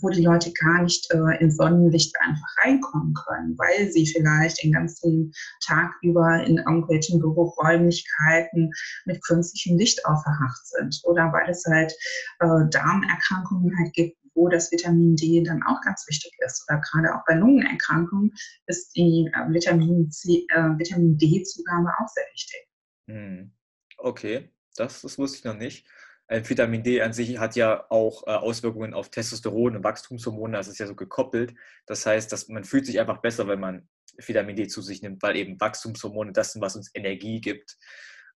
wo 0.00 0.10
die 0.10 0.22
Leute 0.22 0.52
gar 0.52 0.82
nicht 0.82 1.10
äh, 1.10 1.40
ins 1.40 1.56
Sonnenlicht 1.56 2.14
einfach 2.20 2.48
reinkommen 2.64 3.14
können, 3.14 3.56
weil 3.58 3.90
sie 3.90 4.06
vielleicht 4.06 4.62
den 4.62 4.72
ganzen 4.72 5.32
Tag 5.64 5.92
über 6.02 6.44
in 6.44 6.58
irgendwelchen 6.58 7.20
Büroräumlichkeiten 7.20 8.70
mit 9.06 9.24
künstlichem 9.24 9.78
Licht 9.78 10.04
aufgehacht 10.04 10.66
sind 10.66 11.00
oder 11.04 11.32
weil 11.32 11.50
es 11.50 11.64
halt 11.66 11.92
äh, 12.40 12.68
Darmerkrankungen 12.70 13.76
halt 13.78 13.92
gibt, 13.94 14.16
wo 14.34 14.48
das 14.48 14.70
Vitamin 14.70 15.16
D 15.16 15.42
dann 15.42 15.62
auch 15.62 15.80
ganz 15.80 16.04
wichtig 16.06 16.32
ist. 16.44 16.64
Oder 16.68 16.80
gerade 16.80 17.14
auch 17.14 17.24
bei 17.26 17.34
Lungenerkrankungen 17.34 18.32
ist 18.66 18.94
die 18.94 19.30
äh, 19.34 19.52
Vitamin, 19.52 20.10
C, 20.10 20.46
äh, 20.50 20.78
Vitamin 20.78 21.16
D-Zugabe 21.16 21.88
auch 21.98 22.08
sehr 22.08 22.24
wichtig. 22.32 22.68
Hm. 23.08 23.52
Okay, 23.98 24.50
das, 24.76 25.00
das 25.00 25.18
wusste 25.18 25.38
ich 25.38 25.44
noch 25.44 25.56
nicht. 25.56 25.86
Vitamin 26.28 26.82
D 26.82 27.02
an 27.02 27.12
sich 27.12 27.38
hat 27.38 27.56
ja 27.56 27.86
auch 27.90 28.26
äh, 28.26 28.30
Auswirkungen 28.30 28.94
auf 28.94 29.10
Testosteron 29.10 29.76
und 29.76 29.84
Wachstumshormone, 29.84 30.56
das 30.56 30.68
ist 30.68 30.78
ja 30.78 30.86
so 30.86 30.96
gekoppelt. 30.96 31.54
Das 31.86 32.04
heißt, 32.04 32.32
dass 32.32 32.48
man 32.48 32.64
fühlt 32.64 32.86
sich 32.86 32.98
einfach 32.98 33.18
besser, 33.18 33.46
wenn 33.46 33.60
man 33.60 33.88
Vitamin 34.18 34.56
D 34.56 34.66
zu 34.66 34.82
sich 34.82 35.02
nimmt, 35.02 35.22
weil 35.22 35.36
eben 35.36 35.60
Wachstumshormone 35.60 36.32
das 36.32 36.52
sind, 36.52 36.62
was 36.62 36.76
uns 36.76 36.90
Energie 36.94 37.40
gibt. 37.40 37.76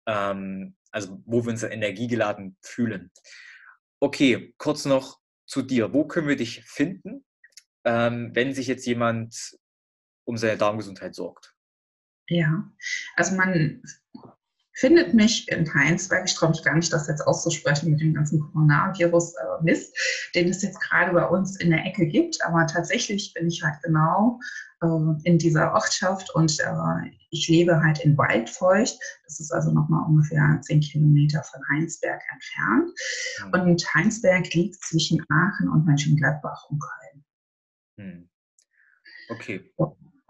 Ähm, 0.07 0.77
also 0.91 1.23
wo 1.27 1.45
wir 1.45 1.51
uns 1.51 1.63
dann 1.63 1.73
energiegeladen 1.73 2.57
fühlen. 2.63 3.11
Okay, 4.01 4.55
kurz 4.59 4.85
noch 4.85 5.19
zu 5.47 5.63
dir. 5.63 5.93
Wo 5.93 6.07
können 6.07 6.29
wir 6.29 6.37
dich 6.37 6.65
finden, 6.65 7.25
ähm, 7.85 8.31
wenn 8.35 8.55
sich 8.55 8.67
jetzt 8.67 8.87
jemand 8.87 9.59
um 10.25 10.37
seine 10.37 10.59
Darmgesundheit 10.59 11.15
sorgt? 11.15 11.55
Ja, 12.29 12.71
also 13.17 13.35
man 13.35 13.83
findet 14.79 15.13
mich 15.13 15.49
in 15.49 15.73
Heinsberg. 15.75 16.25
Ich 16.27 16.35
traue 16.35 16.51
mich 16.51 16.63
gar 16.63 16.77
nicht, 16.77 16.93
das 16.93 17.09
jetzt 17.09 17.27
auszusprechen 17.27 17.91
mit 17.91 18.01
dem 18.01 18.15
ganzen 18.15 18.41
Coronavirus-Mist, 18.41 19.93
äh, 19.95 20.33
den 20.35 20.49
es 20.51 20.63
jetzt 20.63 20.81
gerade 20.81 21.13
bei 21.13 21.27
uns 21.27 21.59
in 21.59 21.71
der 21.71 21.85
Ecke 21.85 22.07
gibt. 22.07 22.39
Aber 22.45 22.65
tatsächlich 22.67 23.35
bin 23.35 23.49
ich 23.49 23.63
halt 23.63 23.83
genau 23.83 24.39
äh, 24.81 24.87
in 25.25 25.39
dieser 25.39 25.75
Ortschaft 25.75 26.33
und 26.35 26.61
äh, 26.61 27.11
ich 27.31 27.49
lebe 27.49 27.83
halt 27.83 28.05
in 28.05 28.17
Waldfeucht. 28.17 28.97
Das 29.25 29.41
ist 29.41 29.53
also 29.53 29.73
nochmal 29.73 30.07
ungefähr 30.07 30.61
zehn 30.63 30.81
Kilometer 30.81 31.43
von 31.43 31.61
Heinsberg 31.73 32.23
entfernt. 32.33 32.91
Mhm. 33.47 33.71
Und 33.71 33.95
Heinsberg 33.95 34.55
liegt 34.55 34.77
zwischen 34.77 35.25
Aachen 35.29 35.69
und 35.71 35.87
Mönchengladbach 35.87 36.71
und 36.71 36.81
Köln. 36.81 37.25
Mhm. 37.97 38.29
Okay. 39.31 39.73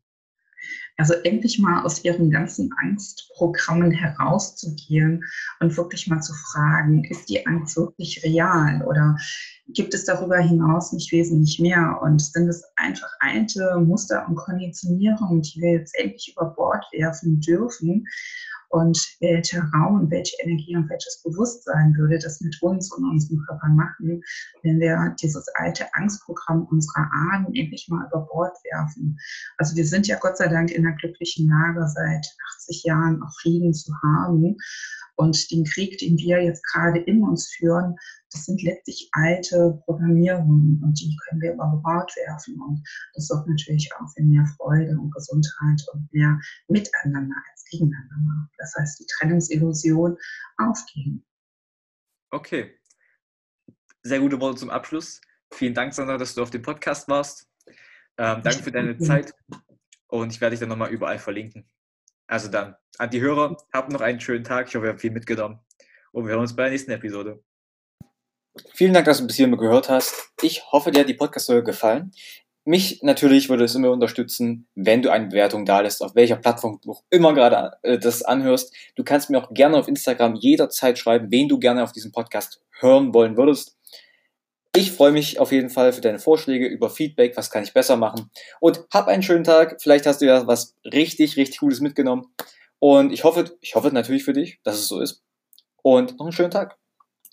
Also 0.97 1.15
endlich 1.25 1.59
mal 1.59 1.83
aus 1.85 2.05
ihren 2.05 2.31
ganzen 2.31 2.71
Angstprogrammen 2.83 3.91
herauszugehen 3.91 5.25
und 5.61 5.77
wirklich 5.77 6.07
mal 6.07 6.21
zu 6.21 6.35
fragen, 6.35 7.05
ist 7.05 7.29
die 7.29 7.47
Angst 7.47 7.77
wirklich 7.77 8.23
real 8.25 8.83
oder 8.87 9.17
gibt 9.69 9.95
es 9.95 10.05
darüber 10.05 10.39
hinaus 10.39 10.93
nicht 10.93 11.13
wesentlich 11.13 11.59
mehr? 11.59 11.99
Und 12.03 12.21
sind 12.21 12.49
es 12.49 12.63
einfach 12.77 13.09
alte 13.21 13.79
Muster 13.81 14.27
und 14.29 14.37
Konditionierungen, 14.37 15.43
die 15.43 15.61
wir 15.61 15.73
jetzt 15.73 15.99
endlich 15.99 16.35
über 16.37 16.51
Bord 16.51 16.85
werfen 16.93 17.41
dürfen? 17.41 18.07
Und 18.73 18.99
welcher 19.21 19.71
Raum 19.75 20.11
welche 20.11 20.35
Energie 20.43 20.75
und 20.75 20.89
welches 20.89 21.23
Bewusstsein 21.23 21.95
würde 21.97 22.19
das 22.19 22.41
mit 22.41 22.57
uns 22.63 22.91
und 22.93 23.05
unseren 23.05 23.45
Körpern 23.47 23.77
machen, 23.77 24.23
wenn 24.63 24.81
wir 24.81 25.15
dieses 25.21 25.47
alte 25.57 25.93
Angstprogramm 25.95 26.67
unserer 26.71 27.11
Ahnen 27.13 27.55
endlich 27.55 27.87
mal 27.89 28.07
über 28.07 28.27
Bord 28.33 28.57
werfen. 28.65 29.19
Also 29.59 29.77
wir 29.77 29.87
sind 29.87 30.07
ja 30.07 30.19
Gott 30.19 30.39
sei 30.39 30.49
Dank 30.49 30.71
in 30.71 30.87
einer 30.87 30.97
glücklichen 30.97 31.51
Lage, 31.51 31.87
seit 31.87 32.27
80 32.57 32.85
Jahren 32.85 33.23
auch 33.23 33.33
Frieden 33.41 33.75
zu 33.75 33.93
haben. 34.03 34.57
Und 35.17 35.51
den 35.51 35.65
Krieg, 35.65 35.99
den 35.99 36.17
wir 36.19 36.43
jetzt 36.43 36.65
gerade 36.73 36.99
in 37.01 37.23
uns 37.23 37.49
führen, 37.49 37.97
das 38.31 38.47
sind 38.47 38.63
letztlich 38.63 39.09
alte 39.13 39.81
Programmierungen 39.85 40.83
und 40.83 40.99
die 40.99 41.17
können 41.25 41.41
wir 41.41 41.53
über 41.53 41.81
Bord 41.85 42.11
werfen. 42.17 42.61
Und 42.61 42.83
das 43.15 43.27
sorgt 43.27 43.49
natürlich 43.49 43.91
auch 43.95 44.09
für 44.15 44.23
mehr 44.23 44.47
Freude 44.57 44.99
und 44.99 45.13
Gesundheit 45.13 45.83
und 45.93 46.13
mehr 46.13 46.41
Miteinander 46.69 47.37
als 47.51 47.65
Gegeneinander. 47.71 48.49
Das 48.59 48.75
heißt, 48.79 49.01
die 49.01 49.07
Trennungsillusion 49.07 50.17
aufgeben. 50.57 51.25
Okay. 52.31 52.75
Sehr 54.03 54.21
gute 54.21 54.41
Worte 54.41 54.59
zum 54.59 54.71
Abschluss. 54.71 55.21
Vielen 55.53 55.75
Dank, 55.75 55.93
Sandra, 55.93 56.17
dass 56.17 56.35
du 56.35 56.43
auf 56.43 56.51
dem 56.51 56.63
Podcast 56.63 57.09
warst. 57.09 57.47
Ähm, 58.19 58.43
danke 58.43 58.63
für 58.63 58.73
deine 58.73 58.99
Zeit 58.99 59.35
und 60.09 60.33
ich 60.33 60.41
werde 60.41 60.53
dich 60.53 60.61
dann 60.61 60.69
nochmal 60.69 60.91
überall 60.91 61.19
verlinken. 61.19 61.67
Also 62.27 62.49
dann, 62.49 62.77
an 62.99 63.11
die 63.11 63.21
Hörer, 63.21 63.57
habt 63.73 63.91
noch 63.91 64.01
einen 64.01 64.21
schönen 64.21 64.45
Tag. 64.45 64.69
Ich 64.69 64.75
hoffe, 64.75 64.87
ihr 64.87 64.91
habt 64.91 65.01
viel 65.01 65.11
mitgenommen. 65.11 65.61
Und 66.13 66.25
wir 66.25 66.33
hören 66.33 66.41
uns 66.41 66.55
bei 66.55 66.65
der 66.65 66.73
nächsten 66.73 66.91
Episode. 66.91 67.43
Vielen 68.75 68.93
Dank, 68.93 69.07
dass 69.07 69.19
du 69.19 69.27
bis 69.27 69.37
hierhin 69.37 69.57
gehört 69.57 69.89
hast. 69.89 70.33
Ich 70.43 70.71
hoffe, 70.73 70.91
dir 70.91 71.01
hat 71.01 71.09
die 71.09 71.15
Podcast-Folge 71.15 71.65
gefallen. 71.65 72.13
Mich 72.65 73.03
natürlich 73.03 73.49
würde 73.49 73.65
es 73.65 73.75
immer 73.75 73.91
unterstützen, 73.91 74.69
wenn 74.77 75.03
du 75.03 75.11
eine 75.11 75.27
Bewertung 75.27 75.65
da 75.65 75.81
lässt, 75.81 76.01
auf 76.03 76.15
welcher 76.15 76.37
Plattform 76.37 76.79
du 76.83 76.93
auch 76.93 77.03
immer 77.11 77.35
gerade 77.35 77.73
äh, 77.83 77.99
das 77.99 78.23
anhörst. 78.23 78.73
Du 78.95 79.03
kannst 79.03 79.31
mir 79.31 79.43
auch 79.43 79.53
gerne 79.53 79.77
auf 79.77 79.89
Instagram 79.89 80.37
jederzeit 80.37 80.97
schreiben, 80.97 81.31
wen 81.31 81.49
du 81.49 81.59
gerne 81.59 81.83
auf 81.83 81.93
diesem 81.93 82.13
Podcast 82.13 82.63
hören 82.79 83.15
wollen 83.15 83.37
würdest. 83.37 83.77
Ich 84.75 84.93
freue 84.93 85.13
mich 85.13 85.39
auf 85.39 85.53
jeden 85.53 85.69
Fall 85.69 85.93
für 85.93 86.01
deine 86.01 86.19
Vorschläge 86.19 86.67
über 86.67 86.89
Feedback, 86.89 87.37
was 87.37 87.51
kann 87.51 87.63
ich 87.63 87.75
besser 87.75 87.97
machen. 87.97 88.31
Und 88.59 88.87
hab 88.91 89.07
einen 89.07 89.23
schönen 89.23 89.45
Tag. 89.45 89.83
Vielleicht 89.83 90.07
hast 90.07 90.23
du 90.23 90.27
ja 90.27 90.47
was 90.47 90.77
richtig, 90.85 91.37
richtig 91.37 91.59
Gutes 91.59 91.81
mitgenommen. 91.81 92.35
Und 92.79 93.13
ich 93.13 93.25
hoffe, 93.25 93.57
ich 93.61 93.75
hoffe 93.75 93.93
natürlich 93.93 94.25
für 94.25 94.33
dich, 94.33 94.61
dass 94.65 94.77
es 94.77 94.89
so 94.89 95.01
ist. 95.01 95.23
Und 95.83 96.19
noch 96.19 96.27
einen 96.27 96.33
schönen 96.33 96.51
Tag. 96.51 96.79